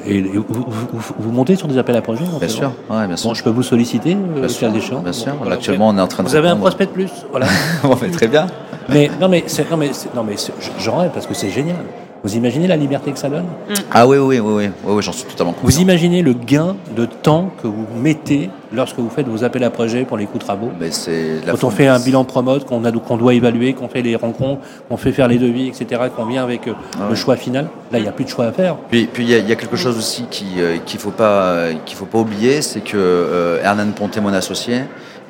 et, 0.06 0.16
et 0.16 0.22
vous, 0.22 0.44
vous- 0.48 1.12
vous- 1.18 1.32
montez 1.32 1.56
sur 1.56 1.68
des 1.68 1.76
appels 1.76 1.96
à 1.96 2.00
projet 2.00 2.24
Bien 2.40 2.48
sûr, 2.48 2.72
ouais, 2.88 3.06
bien 3.06 3.16
sûr. 3.16 3.28
Bon, 3.28 3.34
je 3.34 3.42
peux 3.44 3.50
vous 3.50 3.62
solliciter, 3.62 4.14
euh, 4.14 4.38
Bien 4.40 4.48
sûr, 4.48 4.70
cas 4.72 4.76
échéant. 4.78 5.00
bien 5.00 5.12
sûr. 5.12 5.32
Bon, 5.32 5.38
voilà. 5.40 5.56
Actuellement, 5.56 5.88
on 5.88 5.98
est 5.98 6.00
en 6.00 6.08
train 6.08 6.22
de 6.22 6.28
Vous 6.28 6.36
avez 6.36 6.48
un 6.48 6.52
répondre. 6.54 6.68
prospect 6.70 6.86
de 6.86 6.90
plus, 6.92 7.10
voilà. 7.30 7.46
Bon, 7.82 7.98
mais 8.00 8.08
très 8.10 8.28
bien. 8.28 8.46
mais 8.88 9.10
non, 9.20 9.28
mais 9.28 9.44
c'est, 9.46 9.70
non, 9.70 9.76
mais 9.76 9.90
c'est- 9.92 10.14
non, 10.14 10.24
mais 10.24 10.36
c'est- 10.38 10.54
j'en 10.78 10.96
rêve 10.96 11.10
parce 11.12 11.26
que 11.26 11.34
c'est 11.34 11.50
génial. 11.50 11.76
Vous 12.25 12.35
imaginez 12.35 12.66
la 12.66 12.76
liberté 12.76 13.12
que 13.12 13.18
ça 13.18 13.28
donne 13.28 13.44
Ah 13.92 14.06
oui, 14.06 14.16
oui, 14.18 14.40
oui, 14.40 14.52
oui, 14.52 14.70
oui, 14.85 14.92
oui, 14.96 15.02
j'en 15.02 15.12
suis 15.12 15.25
totalement 15.26 15.52
Vous 15.52 15.66
conscient. 15.66 15.82
imaginez 15.82 16.23
le 16.23 16.32
gain 16.32 16.75
de 16.96 17.04
temps 17.06 17.50
que 17.62 17.68
vous 17.68 17.87
mettez 18.02 18.50
lorsque 18.73 18.99
vous 18.99 19.11
faites 19.11 19.28
vos 19.28 19.44
appels 19.44 19.62
à 19.62 19.70
projet 19.70 20.04
pour 20.04 20.16
les 20.16 20.26
coûts 20.26 20.38
travaux 20.38 20.70
Mais 20.80 20.90
c'est 20.90 21.40
Quand 21.46 21.62
on 21.64 21.70
fait 21.70 21.87
un 21.87 22.00
bilan 22.00 22.25
promote, 22.25 22.64
qu'on 22.64 22.85
a- 22.85 22.90
qu'on 22.90 23.16
doit 23.16 23.35
évaluer, 23.35 23.75
qu'on 23.75 23.88
fait 23.88 24.02
les 24.02 24.16
rencontres, 24.16 24.61
qu'on 24.88 24.96
fait 24.96 25.12
faire 25.12 25.28
les 25.28 25.38
devis, 25.38 25.68
etc., 25.68 26.02
qu'on 26.16 26.25
vient 26.26 26.42
avec 26.42 26.66
euh, 26.66 26.73
Ah 26.94 27.02
le 27.04 27.11
ouais. 27.11 27.16
choix 27.16 27.37
final, 27.37 27.68
là, 27.92 27.99
il 27.99 28.02
n'y 28.02 28.08
a 28.08 28.12
plus 28.12 28.25
de 28.25 28.30
choix 28.30 28.46
à 28.46 28.52
faire. 28.52 28.76
Puis, 28.90 29.06
puis 29.06 29.23
il 29.23 29.30
y, 29.30 29.35
a- 29.35 29.38
il 29.38 29.49
y 29.49 29.52
a 29.52 29.56
quelque 29.56 29.76
chose 29.76 29.96
aussi 29.96 30.25
qui 30.30 30.46
euh, 30.58 30.78
qu'il 30.85 30.99
faut 30.99 31.11
pas 31.12 31.66
qu'il 31.85 31.96
faut 31.96 32.06
pas 32.06 32.18
oublier, 32.18 32.61
c'est 32.62 32.80
que 32.80 32.96
euh, 32.96 33.62
Hernan 33.62 33.92
Ponté, 33.94 34.20
mon 34.20 34.32
associé, 34.32 34.80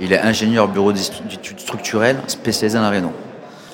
il 0.00 0.12
est 0.14 0.20
ingénieur 0.20 0.68
bureau 0.68 0.92
d'études 0.92 1.58
structurelles 1.60 2.16
spécialisé 2.26 2.78
dans 2.78 2.84
la 2.84 2.90
réno. 2.90 3.10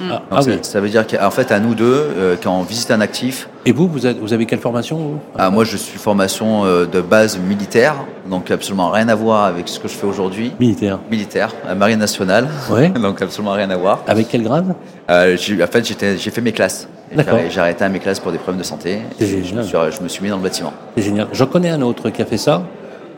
Ah, 0.00 0.04
Donc 0.08 0.20
ah 0.30 0.42
ça, 0.42 0.50
oui. 0.50 0.58
ça 0.62 0.80
veut 0.80 0.88
dire 0.88 1.06
qu'en 1.06 1.30
fait, 1.30 1.52
à 1.52 1.60
nous 1.60 1.74
deux, 1.74 1.84
euh, 2.16 2.36
quand 2.42 2.56
on 2.58 2.62
visite 2.62 2.90
un 2.90 3.00
actif, 3.00 3.48
Et 3.66 3.72
vous, 3.72 3.86
vous 3.88 4.06
avez, 4.06 4.18
vous 4.18 4.32
avez 4.32 4.46
quelle 4.46 4.58
formation 4.58 4.96
vous? 4.96 5.18
Ah, 5.38 5.50
moi 5.50 5.64
je 5.64 5.76
suis 5.76 5.98
formation 5.98 6.64
euh, 6.64 6.86
de 6.86 7.00
base 7.00 7.38
militaire, 7.38 7.94
donc 8.28 8.50
absolument 8.50 8.90
rien 8.90 9.08
à 9.08 9.14
voir 9.14 9.44
avec 9.44 9.68
ce 9.68 9.78
que 9.78 9.88
je 9.88 9.94
fais 9.94 10.06
aujourd'hui. 10.06 10.52
Militaire. 10.58 10.98
Militaire, 11.10 11.52
à 11.68 11.74
Marine 11.74 11.98
nationale, 11.98 12.48
Ouais. 12.70 12.88
donc 13.02 13.20
absolument 13.22 13.52
rien 13.52 13.70
à 13.70 13.76
voir. 13.76 14.02
Avec 14.08 14.28
quel 14.28 14.42
grade? 14.42 14.74
Euh, 15.10 15.36
en 15.36 15.66
fait, 15.66 15.84
j'ai 16.18 16.30
fait 16.30 16.40
mes 16.40 16.52
classes. 16.52 16.88
D'accord. 17.14 17.38
J'ai 17.50 17.60
arrêté 17.60 17.84
à 17.84 17.88
mes 17.90 17.98
classes 17.98 18.20
pour 18.20 18.32
des 18.32 18.38
problèmes 18.38 18.60
de 18.60 18.66
santé. 18.66 19.00
C'est 19.18 19.24
et 19.24 19.28
je, 19.28 19.36
me 19.54 19.62
génial. 19.62 19.64
suis, 19.66 19.98
je 19.98 20.02
me 20.02 20.08
suis 20.08 20.22
mis 20.22 20.30
dans 20.30 20.36
le 20.38 20.42
bâtiment. 20.42 20.72
C'est 20.96 21.02
génial. 21.02 21.28
J'en 21.32 21.46
connais 21.46 21.68
un 21.70 21.82
autre 21.82 22.08
qui 22.10 22.22
a 22.22 22.24
fait 22.24 22.38
ça. 22.38 22.62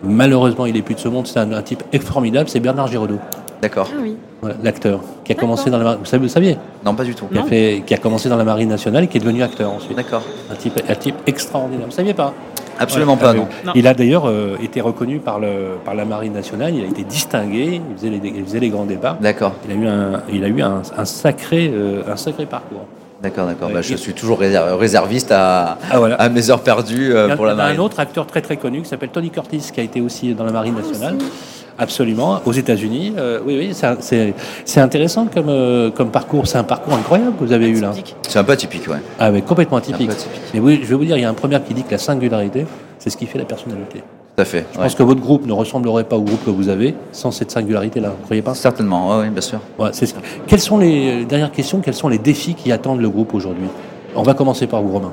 Malheureusement, 0.03 0.67
il 0.67 0.77
est 0.77 0.83
plus 0.83 0.97
de 0.97 1.01
ce 1.01 1.09
monde. 1.09 1.27
C'est 1.27 1.39
un, 1.39 1.51
un 1.53 1.63
type 1.63 1.83
formidable. 2.03 2.49
C'est 2.49 2.61
Bernard 2.61 2.89
Giraudot, 2.89 3.19
D'accord 3.63 3.89
Ah 3.93 3.99
oui. 4.03 4.17
L'acteur, 4.63 5.01
qui 5.25 5.33
a 5.33 5.35
commencé 5.35 5.71
dans 5.71 5.79
la 5.79 5.85
marine. 5.85 6.01
Vous 6.21 6.29
saviez 6.29 6.59
Non, 6.85 6.95
pas 6.95 7.05
du 7.05 7.15
tout. 7.15 7.27
qui 7.33 7.39
a, 7.39 7.45
fait, 7.45 7.83
qui 7.87 7.95
a 7.95 7.97
commencé 7.99 8.29
dans 8.29 8.37
la 8.37 8.45
marine 8.45 8.69
nationale 8.69 9.05
et 9.05 9.07
qui 9.07 9.17
est 9.17 9.21
devenu 9.21 9.43
acteur 9.43 9.71
ensuite. 9.73 9.97
D'accord. 9.97 10.23
Un 10.51 10.55
type, 10.55 10.81
un 10.87 10.95
type 10.95 11.17
extraordinaire. 11.27 11.87
Vous 11.87 11.93
saviez 11.93 12.13
pas 12.15 12.35
Absolument 12.79 13.15
Ouais, 13.15 13.21
pas, 13.21 13.31
ah, 13.31 13.35
non. 13.35 13.49
Non. 13.67 13.73
Il 13.75 13.87
a 13.87 13.95
d'ailleurs 13.95 14.25
euh, 14.29 14.57
été 14.63 14.81
reconnu 14.81 15.19
par, 15.21 15.39
le, 15.39 15.77
par 15.85 15.95
la 15.95 16.05
marine 16.05 16.33
nationale. 16.33 16.75
Il 16.75 16.85
a 16.85 16.89
été 16.89 17.05
distingué. 17.05 17.81
Il 17.91 17.97
faisait 17.97 18.11
les, 18.11 18.21
il 18.37 18.45
faisait 18.45 18.59
les 18.61 18.69
grands 18.69 18.85
débats. 18.85 19.17
D'accord, 19.21 19.53
Il 19.67 19.73
a 19.73 19.75
eu 19.77 19.87
un, 19.87 20.23
il 20.33 20.45
a 20.45 20.49
eu 20.49 20.61
un, 20.61 20.83
un 20.99 21.05
sacré, 21.05 21.71
euh, 21.73 22.03
un 22.11 22.17
sacré 22.17 22.45
parcours. 22.47 22.85
d'accord, 23.23 23.47
d'accord. 23.47 23.69
Ouais, 23.69 23.75
Bah, 23.75 23.81
je 23.83 23.95
suis 23.95 24.13
toujours 24.13 24.41
réser- 24.41 24.59
réserviste 24.59 25.31
à, 25.33 25.79
Ah 25.91 25.99
voilà. 26.01 26.17
à 26.17 26.29
mes 26.29 26.51
heures 26.51 26.63
perdues 26.63 27.15
euh, 27.15 27.27
Il 27.27 27.31
y 27.31 27.33
a- 27.33 27.37
pour 27.37 27.47
la 27.47 27.53
il 27.53 27.57
y 27.57 27.61
a 27.61 27.63
marine. 27.65 27.81
un 27.81 27.85
autre 27.85 28.01
acteur 28.01 28.27
très 28.27 28.43
très 28.43 28.57
connu 28.57 28.83
qui 28.83 28.89
s'appelle 28.89 29.11
Tony 29.11 29.31
Curtis, 29.31 29.71
qui 29.73 29.81
a 29.81 29.85
été 29.85 30.01
aussi 30.03 30.35
dans 30.35 30.45
la 30.45 30.53
marine 30.53 30.75
nationale. 30.75 31.17
Absolument, 31.79 32.41
aux 32.47 32.53
États-Unis. 32.53 33.15
Euh, 33.19 33.41
oui, 33.45 33.57
oui, 33.59 33.73
c'est 34.65 34.81
intéressant 34.81 35.27
comme, 35.33 35.49
euh, 35.49 35.91
comme 35.91 36.11
parcours. 36.11 36.47
C'est 36.47 36.59
un 36.59 36.63
parcours 36.65 36.95
incroyable 36.95 37.33
que 37.39 37.45
vous 37.45 37.53
avez 37.53 37.69
eu 37.69 37.81
là. 37.81 37.93
C'est 38.29 38.39
un 38.39 38.45
peu 38.45 38.53
atypique, 38.53 38.87
ouais. 38.89 38.99
Ah, 39.19 39.31
mais 39.31 39.43
complètement 39.43 39.79
atypique. 39.79 40.11
Mais 40.53 40.61
oui, 40.61 40.81
je 40.83 40.89
vais 40.89 40.95
vous 40.95 41.05
dire, 41.05 41.17
il 41.17 41.23
y 41.23 41.25
a 41.25 41.29
un 41.31 41.35
premier 41.35 41.59
qui 41.67 41.75
dit 41.75 41.83
que 41.83 41.91
la 41.93 41.99
singularité, 41.99 42.67
c'est 42.99 43.11
ce 43.11 43.17
qui 43.17 43.27
fait 43.27 43.39
la 43.39 43.45
personnalité. 43.45 44.03
Tout 44.37 44.43
à 44.43 44.45
fait. 44.45 44.67
Je 44.73 44.79
ouais. 44.79 44.85
pense 44.85 44.95
que 44.97 45.03
votre 45.05 45.21
groupe 45.21 45.47
ne 45.47 45.53
ressemblerait 45.53 46.05
pas 46.05 46.17
au 46.17 46.23
groupe 46.23 46.45
que 46.45 46.51
vous 46.51 46.69
avez 46.69 46.95
sans 47.13 47.31
cette 47.31 47.51
singularité-là. 47.53 48.09
Vous 48.09 48.19
ne 48.21 48.25
croyez 48.25 48.43
pas? 48.43 48.55
Certainement, 48.55 49.19
oui, 49.21 49.29
bien 49.31 49.41
sûr. 49.41 49.61
Ouais, 49.79 49.91
c'est 49.93 50.07
ce- 50.07 50.15
Quelles 50.47 50.61
sont 50.61 50.79
les 50.79 51.23
euh, 51.23 51.25
dernières 51.25 51.53
questions 51.53 51.81
Quels 51.81 51.95
sont 51.95 52.09
les 52.09 52.19
défis 52.19 52.55
qui 52.55 52.73
attendent 52.73 53.01
le 53.01 53.09
groupe 53.11 53.33
aujourd'hui? 53.35 53.67
On 54.17 54.23
va 54.23 54.35
commencer 54.35 54.67
par 54.67 54.83
vous, 54.83 54.93
Romain. 54.93 55.13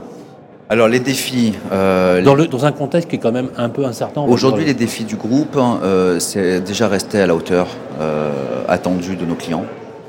Alors, 0.72 0.88
les 0.88 1.02
défis. 1.02 1.52
euh, 1.74 2.22
Dans, 2.22 2.34
le, 2.34 2.48
dans 2.48 2.64
un 2.66 2.72
contexte 2.72 3.10
qui 3.10 3.18
est 3.18 3.20
quand 3.20 3.34
même 3.34 3.50
un 3.58 3.68
peu 3.68 3.84
incertain. 3.86 4.22
Aujourd'hui, 4.22 4.64
les 4.64 4.74
défis 4.74 5.04
du 5.04 5.18
groupe, 5.18 5.58
euh, 5.60 6.18
c'est 6.20 6.62
déjà 6.62 6.88
rester 6.88 7.20
à 7.20 7.28
la 7.28 7.36
hauteur 7.36 7.68
euh, 8.00 8.32
attendue 8.70 9.18
de 9.18 9.26
nos 9.26 9.36
clients. 9.36 9.66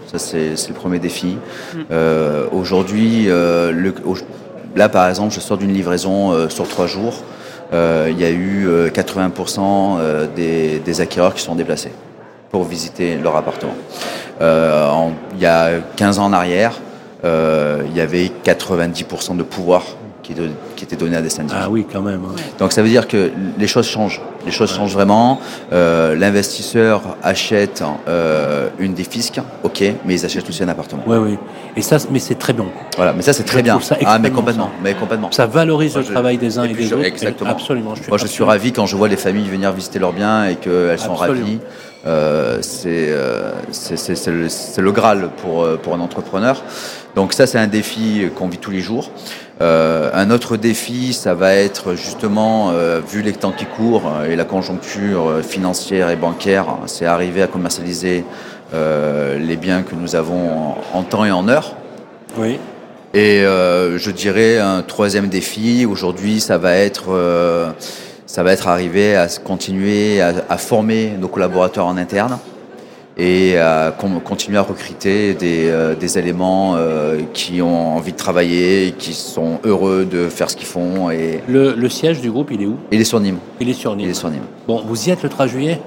Ça, 0.07 0.21
c'est 0.21 0.57
c'est 0.57 0.69
le 0.69 0.75
premier 0.75 1.00
défi. 1.00 1.37
Euh, 1.90 2.47
Aujourd'hui, 2.52 3.25
euh, 3.28 3.73
le- 3.73 3.92
au- 4.07 4.16
là, 4.76 4.88
par 4.88 5.09
exemple, 5.09 5.35
je 5.35 5.40
sors 5.40 5.57
d'une 5.59 5.73
livraison 5.73 6.31
euh, 6.31 6.49
sur 6.49 6.69
trois 6.69 6.87
jours. 6.87 7.25
Euh, 7.73 8.07
il 8.11 8.21
y 8.21 8.25
a 8.25 8.31
eu 8.31 8.69
euh, 8.69 8.88
80% 8.88 9.99
euh, 9.99 10.26
des, 10.37 10.78
des 10.78 11.00
acquéreurs 11.00 11.35
qui 11.35 11.42
sont 11.42 11.57
déplacés 11.57 11.90
pour 12.52 12.62
visiter 12.62 13.16
leur 13.16 13.35
appartement. 13.35 13.75
Euh, 14.40 14.88
en- 14.90 15.11
il 15.35 15.40
y 15.40 15.47
a 15.47 15.71
15 15.97 16.21
ans 16.21 16.26
en 16.26 16.33
arrière, 16.33 16.75
euh, 17.25 17.83
il 17.90 17.97
y 17.97 18.00
avait 18.00 18.31
90% 18.45 19.35
de 19.37 19.42
pouvoir 19.42 19.83
qui, 20.23 20.35
de- 20.35 20.50
qui 20.76 20.85
était 20.85 20.97
donné 20.97 21.17
à 21.17 21.21
des 21.23 21.31
syndics. 21.31 21.57
Ah 21.59 21.69
oui, 21.69 21.87
quand 21.93 22.00
même. 22.02 22.21
hein. 22.25 22.35
Donc 22.59 22.73
ça 22.73 22.83
veut 22.83 22.88
dire 22.88 23.09
que 23.09 23.31
les 23.59 23.67
choses 23.67 23.87
changent. 23.87 24.21
Les 24.47 24.52
choses 24.52 24.73
changent 24.73 24.93
vraiment. 24.95 25.41
Euh, 25.73 26.14
L'investisseur 26.17 27.17
achète 27.23 27.83
euh, 28.09 28.69
une 28.79 28.95
des 28.95 29.05
fiscs, 29.05 29.41
ok, 29.62 29.83
mais 30.05 30.14
ils 30.14 30.25
achètent 30.25 30.49
aussi 30.49 30.62
un 30.62 30.69
appartement. 30.69 31.02
Oui, 31.07 31.17
oui. 31.19 31.38
Et 31.76 31.83
ça, 31.83 31.97
mais 32.11 32.19
c'est 32.19 32.35
très 32.37 32.52
bon. 32.52 32.67
Voilà, 32.97 33.12
mais 33.12 33.23
ça 33.23 33.33
c'est 33.33 33.43
Je 33.43 33.49
très 33.52 33.62
bien. 33.62 33.81
ça 33.81 33.97
Ah 34.05 34.19
mais 34.19 34.31
complètement, 34.31 34.71
mais 34.83 34.95
complètement. 34.95 35.31
Ça 35.33 35.47
valorise 35.47 35.93
Moi, 35.93 36.02
le 36.02 36.07
je- 36.09 36.12
travail 36.12 36.38
des 36.38 36.59
uns 36.59 36.64
et, 36.64 36.69
des 36.75 36.83
je- 36.85 36.95
autres. 36.95 37.05
exactement. 37.05 37.50
Absolument. 37.50 37.95
Je 37.95 38.02
suis 38.02 38.09
Moi 38.11 38.19
je 38.19 38.26
suis 38.26 38.45
ravi 38.45 38.73
quand 38.73 38.87
je 38.87 38.97
vois 38.97 39.09
les 39.09 39.17
familles 39.17 39.49
venir 39.49 39.73
visiter 39.73 39.99
leurs 39.99 40.12
biens 40.12 40.47
et 40.47 40.57
qu'elles 40.57 40.99
sont 40.99 41.12
Absolument. 41.14 41.45
ravies. 41.47 41.59
Euh, 42.05 42.59
c'est 42.62 43.07
euh, 43.11 43.52
c'est- 43.71 43.97
c'est- 43.97 44.17
c'est 44.17 44.33
le, 44.33 44.49
c'est 44.49 44.83
le 44.83 44.91
Graal 44.93 45.31
pour, 45.41 45.62
euh, 45.62 45.79
pour 45.81 45.95
un 45.95 46.00
entrepreneur. 46.00 46.62
Donc 47.14 47.33
ça 47.33 47.47
c'est 47.47 47.59
un 47.59 47.69
défi 47.69 48.26
qu'on 48.35 48.49
vit 48.49 48.59
tous 48.59 48.73
les 48.73 48.81
jours. 48.81 49.11
Euh, 49.62 50.11
un 50.12 50.31
autre 50.31 50.57
défi, 50.57 51.12
ça 51.12 51.35
va 51.35 51.54
être 51.54 51.95
justement, 51.95 52.71
euh, 52.73 53.00
vu 53.07 53.23
les 53.23 53.33
temps 53.33 53.52
qui 53.52 53.64
courent 53.64 54.11
euh, 54.12 54.28
et 54.28 54.35
la 54.35 54.45
conjoncture 54.45 55.40
financière 55.40 56.11
et 56.11 56.16
bancaire, 56.16 56.66
c'est 56.87 57.07
arriver 57.07 57.42
à 57.42 57.47
commercialiser 57.47 58.25
euh, 58.75 59.38
les 59.38 59.57
biens 59.57 59.83
que 59.83 59.95
nous 59.95 60.16
avons 60.16 60.75
en, 60.92 61.02
temps 61.04 61.25
et 61.25 61.31
en 61.31 61.49
heure. 61.49 61.76
Oui. 62.37 62.59
Et 63.14 63.42
je 63.42 64.11
dirais 64.11 64.59
un 64.59 64.81
troisième 64.81 65.28
défi 65.28 65.85
aujourd'hui, 65.85 66.40
ça 66.40 66.57
va 66.57 66.76
être 66.76 67.75
ça 68.25 68.42
va 68.42 68.52
être 68.52 68.69
arriver 68.69 69.16
à 69.16 69.28
continuer 69.28 70.23
à, 70.23 70.33
à 70.49 70.57
former 70.57 71.12
nos 71.21 71.28
collaborateurs 71.28 71.85
en 71.85 71.99
interne 71.99 72.38
et 73.19 73.59
à 73.59 73.95
con- 73.97 74.21
continuer 74.25 74.59
à 74.59 74.62
recruter 74.62 75.35
des, 75.35 75.69
euh, 75.69 75.95
des 75.95 76.19
éléments 76.19 76.76
euh, 76.76 77.21
qui 77.35 77.61
ont 77.62 77.97
envie 77.97 78.12
de 78.12 78.16
travailler, 78.16 78.95
qui 78.99 79.12
sont 79.12 79.59
heureux 79.64 80.04
de 80.11 80.28
faire 80.28 80.49
ce 80.50 80.57
qu'ils 80.57 80.66
font 80.66 81.11
et, 81.11 81.40
Le, 81.49 81.75
le 81.75 81.88
siège 81.88 82.21
du 82.21 82.31
groupe, 82.31 82.50
il 82.52 82.62
est 82.62 82.66
où? 82.66 82.76
Et 82.90 82.97
les 82.97 83.04
sur 83.04 83.21
Nîmes. 83.21 83.38
Il 83.61 83.69
est 83.69 83.75
sur 83.75 83.92
Il 83.92 83.99
Nîmes. 83.99 84.11
est 84.11 84.14
sur 84.14 84.31
Nîmes. 84.31 84.40
Bon, 84.66 84.83
vous 84.87 85.09
y 85.09 85.11
êtes 85.11 85.23
le 85.23 85.28
3 85.28 85.47
juillet? 85.47 85.81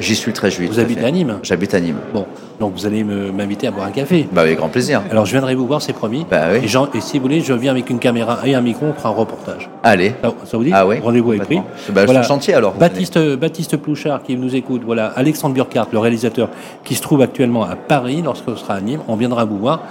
J'y 0.00 0.16
suis 0.16 0.30
le 0.30 0.34
13 0.34 0.54
juillet. 0.54 0.70
Vous 0.70 0.78
à 0.80 0.82
habitez 0.82 1.00
fait. 1.02 1.06
à 1.06 1.10
Nîmes? 1.10 1.38
J'habite 1.42 1.74
à 1.74 1.80
Nîmes. 1.80 1.98
Bon, 2.14 2.26
donc 2.60 2.74
vous 2.74 2.86
allez 2.86 3.04
m'inviter 3.04 3.66
à 3.66 3.70
boire 3.70 3.86
un 3.86 3.90
café. 3.90 4.28
Bah 4.32 4.42
avec 4.42 4.58
grand 4.58 4.68
plaisir. 4.68 5.02
Alors 5.10 5.26
je 5.26 5.32
viendrai 5.32 5.54
vous 5.54 5.66
voir, 5.66 5.82
c'est 5.82 5.92
promis. 5.92 6.26
Bah 6.30 6.48
oui. 6.52 6.60
et, 6.94 7.00
si 7.00 7.18
vous 7.18 7.22
voulez, 7.22 7.40
je 7.40 7.52
viens 7.52 7.72
avec 7.72 7.90
une 7.90 7.98
caméra 7.98 8.38
et 8.44 8.54
un 8.54 8.60
micro, 8.60 8.86
on 8.86 8.92
fera 8.92 9.10
un 9.10 9.12
reportage. 9.12 9.68
Allez. 9.82 10.14
Ça, 10.22 10.32
ça 10.44 10.56
vous 10.56 10.64
dit 10.64 10.70
Ah 10.72 10.86
oui. 10.86 10.98
Rendez-vous 11.00 11.32
est 11.34 11.38
pris. 11.38 11.60
Bah, 11.90 12.04
le 12.06 12.22
chantier 12.22 12.54
alors. 12.54 12.74
Baptiste, 12.74 13.18
Baptiste 13.36 13.76
Plouchard 13.76 14.22
qui 14.22 14.36
nous 14.36 14.54
écoute, 14.54 14.82
voilà, 14.84 15.06
Alexandre 15.16 15.54
Burkhardt, 15.54 15.88
le 15.92 15.98
réalisateur, 15.98 16.48
qui 16.84 16.94
se 16.94 17.02
trouve 17.02 17.22
actuellement 17.22 17.64
à 17.64 17.76
Paris, 17.76 18.22
lorsqu'on 18.24 18.56
sera 18.56 18.74
à 18.74 18.80
Nîmes, 18.80 19.00
on 19.08 19.16
viendra 19.16 19.44
vous 19.44 19.58
voir. 19.58 19.82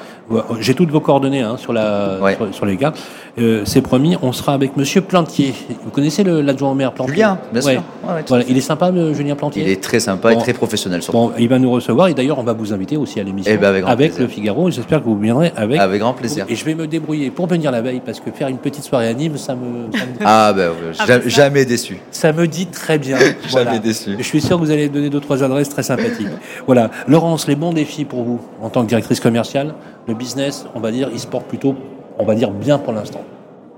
J'ai 0.60 0.76
toutes 0.76 0.92
vos 0.92 1.02
coordonnées 1.02 1.42
hein, 1.42 1.58
sur, 1.58 1.74
la, 1.74 2.18
Ouais. 2.22 2.36
sur, 2.36 2.54
sur 2.56 2.66
les 2.66 2.78
gars. 2.78 2.94
Euh, 3.40 3.64
C'est 3.66 3.82
promis, 3.82 4.16
on 4.22 4.32
sera 4.32 4.54
avec 4.54 4.78
Monsieur 4.78 5.02
Plantier. 5.02 5.54
Vous 5.84 5.90
connaissez 5.92 6.24
le- 6.24 6.42
l'adjoint 6.42 6.72
au 6.72 6.74
maire 6.74 6.94
Plantier 6.94 7.16
Julien, 7.16 7.38
bien 7.52 7.62
Ouais. 7.62 7.72
sûr. 7.74 7.84
Ouais, 8.08 8.24
Voilà, 8.28 8.44
il 8.48 8.58
est 8.58 8.62
sympa, 8.62 8.92
le 8.92 9.14
Julien 9.14 9.36
Plantier 9.36 9.64
Il 9.64 9.70
est 9.70 9.82
très 9.84 10.00
sympa 10.00 10.32
Bon. 10.34 10.40
et 10.40 10.42
très 10.42 10.54
professionnel 10.54 11.02
surtout. 11.02 11.18
Bon, 11.18 11.32
il 11.38 11.48
va 11.50 11.60
nous 11.60 11.72
recevoir 11.72 12.08
et 12.08 12.14
d'ailleurs 12.14 12.40
on 12.40 12.44
va 12.44 12.54
vous 12.54 12.72
inviter 12.74 12.96
aussi 12.98 13.20
à 13.20 13.24
l'émission 13.24 13.52
Eh 13.54 13.58
ben, 13.58 13.68
avec 13.70 13.84
grand 13.84 13.96
plaisir. 13.96 14.20
le 14.22 14.28
Figaro. 14.28 14.70
J'espère 14.72 15.00
que 15.00 15.06
vous 15.06 15.18
viendrez 15.20 15.52
avec. 15.56 15.80
Avec 15.80 16.00
grand 16.00 16.14
plaisir. 16.14 16.46
Et 16.50 16.56
je 16.56 16.64
vais 16.66 16.76
me 16.76 16.88
débrouiller 16.88 17.30
pour 17.32 17.48
venir 17.48 17.72
la 17.72 17.82
veille 17.82 18.02
parce 18.06 18.20
que 18.20 18.32
faire 18.32 18.48
une 18.48 18.58
petite 18.58 18.84
soirée 18.84 19.08
à 19.08 19.14
Nîmes, 19.14 19.38
ça 19.38 19.56
me, 19.56 19.92
ça 19.98 20.06
me, 20.06 20.12
Ah 20.26 20.54
ben 20.56 20.70
ouais, 20.70 20.76
Ah, 21.00 21.06
bah, 21.08 21.22
ça. 21.22 21.28
jamais 21.30 21.66
déçu. 21.66 22.00
ça 22.12 22.32
me 22.32 22.48
dit 22.48 22.68
très 22.68 22.98
bien. 22.98 23.18
Jamais 23.50 23.80
déçu. 23.80 24.16
Je 24.18 24.24
suis 24.24 24.42
sûr 24.42 24.58
que 24.60 24.64
vous 24.66 24.72
allez 24.72 24.88
donner 24.90 25.10
deux 25.10 25.20
trois 25.20 25.44
adresses 25.44 25.70
très 25.70 25.84
sympathiques. 25.84 26.28
voilà, 26.66 26.90
Laurence, 27.08 27.48
les 27.48 27.56
bons 27.56 27.74
défis 27.74 28.06
pour 28.06 28.24
vous 28.24 28.40
en 28.62 28.70
tant 28.70 28.84
que 28.84 28.88
directrice 28.88 29.20
commerciale, 29.20 29.74
le 30.08 30.14
business, 30.14 30.66
on 30.76 30.80
va 30.80 30.92
dire, 30.92 31.10
il 31.12 31.20
se 31.20 31.28
porte 31.28 31.48
plutôt, 31.48 31.76
on 32.18 32.26
va 32.26 32.36
dire 32.36 32.52
bien 32.52 32.78
pour 32.78 32.94
l'instant. 32.94 33.24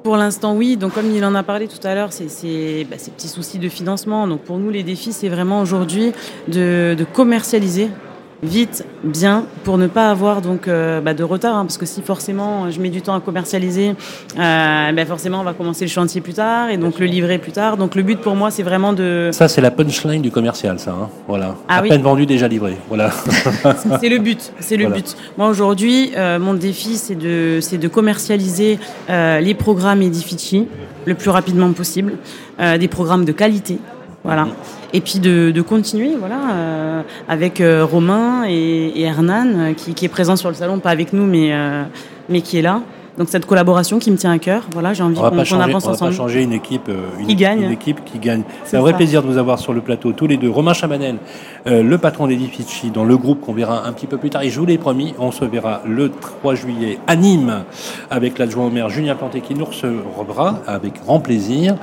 Pour 0.03 0.17
l'instant, 0.17 0.55
oui. 0.55 0.75
Donc, 0.75 0.93
comme 0.93 1.09
il 1.11 1.23
en 1.23 1.33
a 1.33 1.43
parlé 1.43 1.67
tout 1.67 1.85
à 1.87 1.95
l'heure, 1.95 2.11
c'est 2.11 2.85
bah, 2.89 2.97
ces 2.97 3.11
petits 3.11 3.29
soucis 3.29 3.57
de 3.57 3.69
financement. 3.69 4.27
Donc, 4.27 4.41
pour 4.41 4.57
nous, 4.57 4.69
les 4.69 4.83
défis, 4.83 5.13
c'est 5.13 5.29
vraiment 5.29 5.61
aujourd'hui 5.61 6.11
de 6.47 7.05
commercialiser 7.13 7.89
vite, 8.43 8.85
bien, 9.03 9.45
pour 9.63 9.77
ne 9.77 9.87
pas 9.87 10.09
avoir 10.11 10.41
donc 10.41 10.67
euh, 10.67 11.01
bah, 11.01 11.13
de 11.13 11.23
retard, 11.23 11.55
hein, 11.55 11.65
parce 11.65 11.77
que 11.77 11.85
si 11.85 12.01
forcément 12.01 12.69
je 12.69 12.79
mets 12.79 12.89
du 12.89 13.01
temps 13.01 13.15
à 13.15 13.21
commercialiser, 13.21 13.89
euh, 13.89 14.91
ben 14.91 15.05
forcément 15.07 15.39
on 15.39 15.43
va 15.43 15.53
commencer 15.53 15.85
le 15.85 15.89
chantier 15.89 16.21
plus 16.21 16.33
tard 16.33 16.69
et 16.69 16.77
donc 16.77 16.99
le 16.99 17.05
livrer 17.05 17.37
plus 17.37 17.51
tard. 17.51 17.77
Donc 17.77 17.95
le 17.95 18.03
but 18.03 18.19
pour 18.19 18.35
moi 18.35 18.51
c'est 18.51 18.63
vraiment 18.63 18.93
de. 18.93 19.29
Ça 19.31 19.47
c'est 19.47 19.61
la 19.61 19.71
punchline 19.71 20.21
du 20.21 20.31
commercial, 20.31 20.77
ça. 20.79 20.91
Hein. 20.91 21.09
voilà. 21.27 21.55
Ah 21.67 21.77
à 21.77 21.81
oui. 21.81 21.89
peine 21.89 22.01
vendu 22.01 22.25
déjà 22.25 22.47
livré. 22.47 22.75
Voilà. 22.89 23.11
c'est 24.01 24.09
le 24.09 24.19
but, 24.19 24.51
c'est 24.59 24.77
le 24.77 24.85
Voilà. 24.85 25.01
but. 25.01 25.15
Moi 25.37 25.47
aujourd'hui, 25.47 26.11
euh, 26.17 26.37
mon 26.39 26.53
défi 26.53 26.97
c'est 26.97 27.15
de 27.15 27.59
c'est 27.61 27.77
de 27.77 27.87
commercialiser 27.87 28.79
euh, 29.09 29.39
les 29.39 29.53
programmes 29.53 30.01
Edifici 30.01 30.67
le 31.05 31.15
plus 31.15 31.29
rapidement 31.29 31.71
possible, 31.73 32.13
euh, 32.59 32.77
des 32.77 32.87
programmes 32.87 33.25
de 33.25 33.31
qualité. 33.31 33.77
Voilà. 34.23 34.47
Et 34.93 35.01
puis 35.01 35.19
de, 35.19 35.51
de 35.51 35.61
continuer, 35.61 36.15
voilà, 36.17 36.53
euh, 36.53 37.01
avec 37.27 37.59
euh, 37.59 37.83
Romain 37.83 38.45
et, 38.47 38.53
et 38.95 39.01
Hernan, 39.01 39.47
euh, 39.55 39.73
qui, 39.73 39.93
qui 39.93 40.05
est 40.05 40.09
présent 40.09 40.35
sur 40.35 40.49
le 40.49 40.55
salon, 40.55 40.79
pas 40.79 40.91
avec 40.91 41.11
nous, 41.11 41.25
mais 41.25 41.53
euh, 41.53 41.83
mais 42.29 42.41
qui 42.41 42.57
est 42.57 42.61
là. 42.61 42.81
Donc 43.17 43.29
cette 43.29 43.45
collaboration 43.45 43.99
qui 43.99 44.09
me 44.09 44.17
tient 44.17 44.31
à 44.31 44.39
cœur. 44.39 44.63
Voilà, 44.71 44.93
j'ai 44.93 45.03
envie 45.03 45.15
qu'on 45.15 45.43
changer, 45.43 45.61
avance 45.61 45.85
on 45.85 45.91
va 45.91 45.97
pas 45.97 46.05
ensemble. 46.05 46.13
changer 46.13 46.41
une 46.41 46.53
équipe, 46.53 46.89
euh, 46.89 47.05
une, 47.19 47.27
Qui 47.27 47.35
gagne. 47.35 47.61
une 47.61 47.71
équipe 47.71 48.03
qui 48.03 48.17
gagne. 48.17 48.41
C'est 48.63 48.71
C'est 48.71 48.77
un 48.77 48.81
vrai 48.81 48.91
ça. 48.91 48.97
plaisir 48.97 49.21
de 49.21 49.27
vous 49.27 49.37
avoir 49.37 49.59
sur 49.59 49.71
le 49.71 49.81
plateau 49.81 50.13
tous 50.13 50.25
les 50.25 50.37
deux. 50.37 50.49
Romain 50.49 50.73
Chamanel, 50.73 51.17
euh, 51.67 51.83
le 51.83 51.97
patron 51.99 52.25
d'Edifici, 52.25 52.89
dans 52.89 53.05
le 53.05 53.15
groupe 53.15 53.41
qu'on 53.41 53.53
verra 53.53 53.85
un 53.85 53.93
petit 53.93 54.07
peu 54.07 54.17
plus 54.17 54.31
tard. 54.31 54.41
Et 54.41 54.49
je 54.49 54.59
vous 54.59 54.65
l'ai 54.65 54.79
promis, 54.79 55.13
on 55.19 55.31
se 55.31 55.45
verra 55.45 55.81
le 55.85 56.09
3 56.09 56.55
juillet 56.55 56.97
à 57.05 57.15
Nîmes 57.15 57.63
avec 58.09 58.39
l'adjoint 58.39 58.65
au 58.65 58.69
maire 58.71 58.89
Julien 58.89 59.13
Planté 59.13 59.41
qui 59.41 59.53
nous 59.53 59.65
recevra 59.65 60.59
avec 60.65 61.01
grand 61.03 61.19
plaisir. 61.19 61.75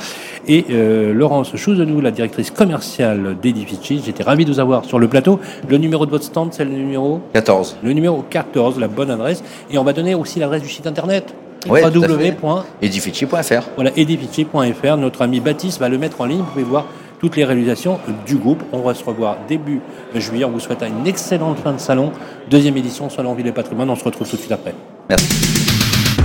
Et 0.49 0.67
euh, 0.71 1.13
Laurence 1.15 1.55
Chouzenou, 1.55 2.01
la 2.01 2.11
directrice 2.11 2.51
commerciale 2.51 3.37
d'Edifici. 3.41 4.03
J'étais 4.05 4.25
ravi 4.25 4.45
de 4.45 4.51
vous 4.53 4.59
avoir 4.59 4.85
sur 4.85 4.99
le 4.99 5.07
plateau. 5.07 5.39
Le 5.69 5.77
numéro 5.79 6.07
de 6.07 6.11
votre 6.11 6.25
stand, 6.25 6.49
c'est 6.53 6.65
le 6.65 6.73
numéro 6.73 7.21
14. 7.35 7.77
le 7.85 7.93
numéro 7.93 8.25
14, 8.29 8.81
la 8.81 8.89
bonne 8.89 9.11
adresse. 9.13 9.45
Et 9.71 9.79
on 9.79 9.85
va 9.85 9.93
donner 9.93 10.17
aussi 10.17 10.41
l'adresse 10.41 10.63
du 10.63 10.69
site 10.69 10.89
internet. 10.89 11.20
Ouais. 11.69 11.83
Voilà, 13.77 13.91
edifici.fr, 13.97 14.97
notre 14.97 15.23
ami 15.23 15.41
Baptiste 15.41 15.79
va 15.79 15.89
le 15.89 15.99
mettre 15.99 16.21
en 16.21 16.25
ligne. 16.25 16.39
Vous 16.39 16.45
pouvez 16.45 16.65
voir 16.65 16.87
toutes 17.21 17.37
les 17.37 17.45
réalisations 17.45 17.99
du 18.27 18.37
groupe. 18.37 18.63
On 18.73 18.81
va 18.81 18.95
se 18.95 19.05
revoir 19.05 19.37
début 19.49 19.81
juillet. 20.15 20.45
On 20.45 20.51
vous 20.51 20.61
souhaite 20.61 20.83
une 20.83 21.07
excellente 21.07 21.59
fin 21.59 21.73
de 21.73 21.79
salon. 21.79 22.13
Deuxième 22.51 22.77
édition, 22.77 23.11
Salon 23.11 23.35
Ville 23.35 23.47
et 23.47 23.53
Patrimoine. 23.53 23.91
On 23.91 23.97
se 23.97 24.05
retrouve 24.05 24.29
tout 24.29 24.37
de 24.37 24.41
suite 24.41 24.53
après. 24.53 24.75
Merci. 25.09 25.29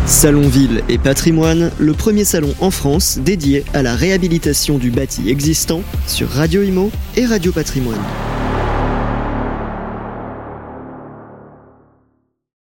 Salon 0.05 0.47
Ville 0.47 0.83
et 0.87 0.99
Patrimoine, 0.99 1.71
le 1.79 1.93
premier 1.93 2.25
salon 2.25 2.53
en 2.61 2.69
France 2.69 3.17
dédié 3.17 3.65
à 3.73 3.81
la 3.81 3.95
réhabilitation 3.95 4.77
du 4.77 4.91
bâti 4.91 5.29
existant 5.29 5.81
sur 6.05 6.29
Radio 6.29 6.61
Imo 6.61 6.91
et 7.17 7.25
Radio 7.25 7.51
Patrimoine. 7.51 7.97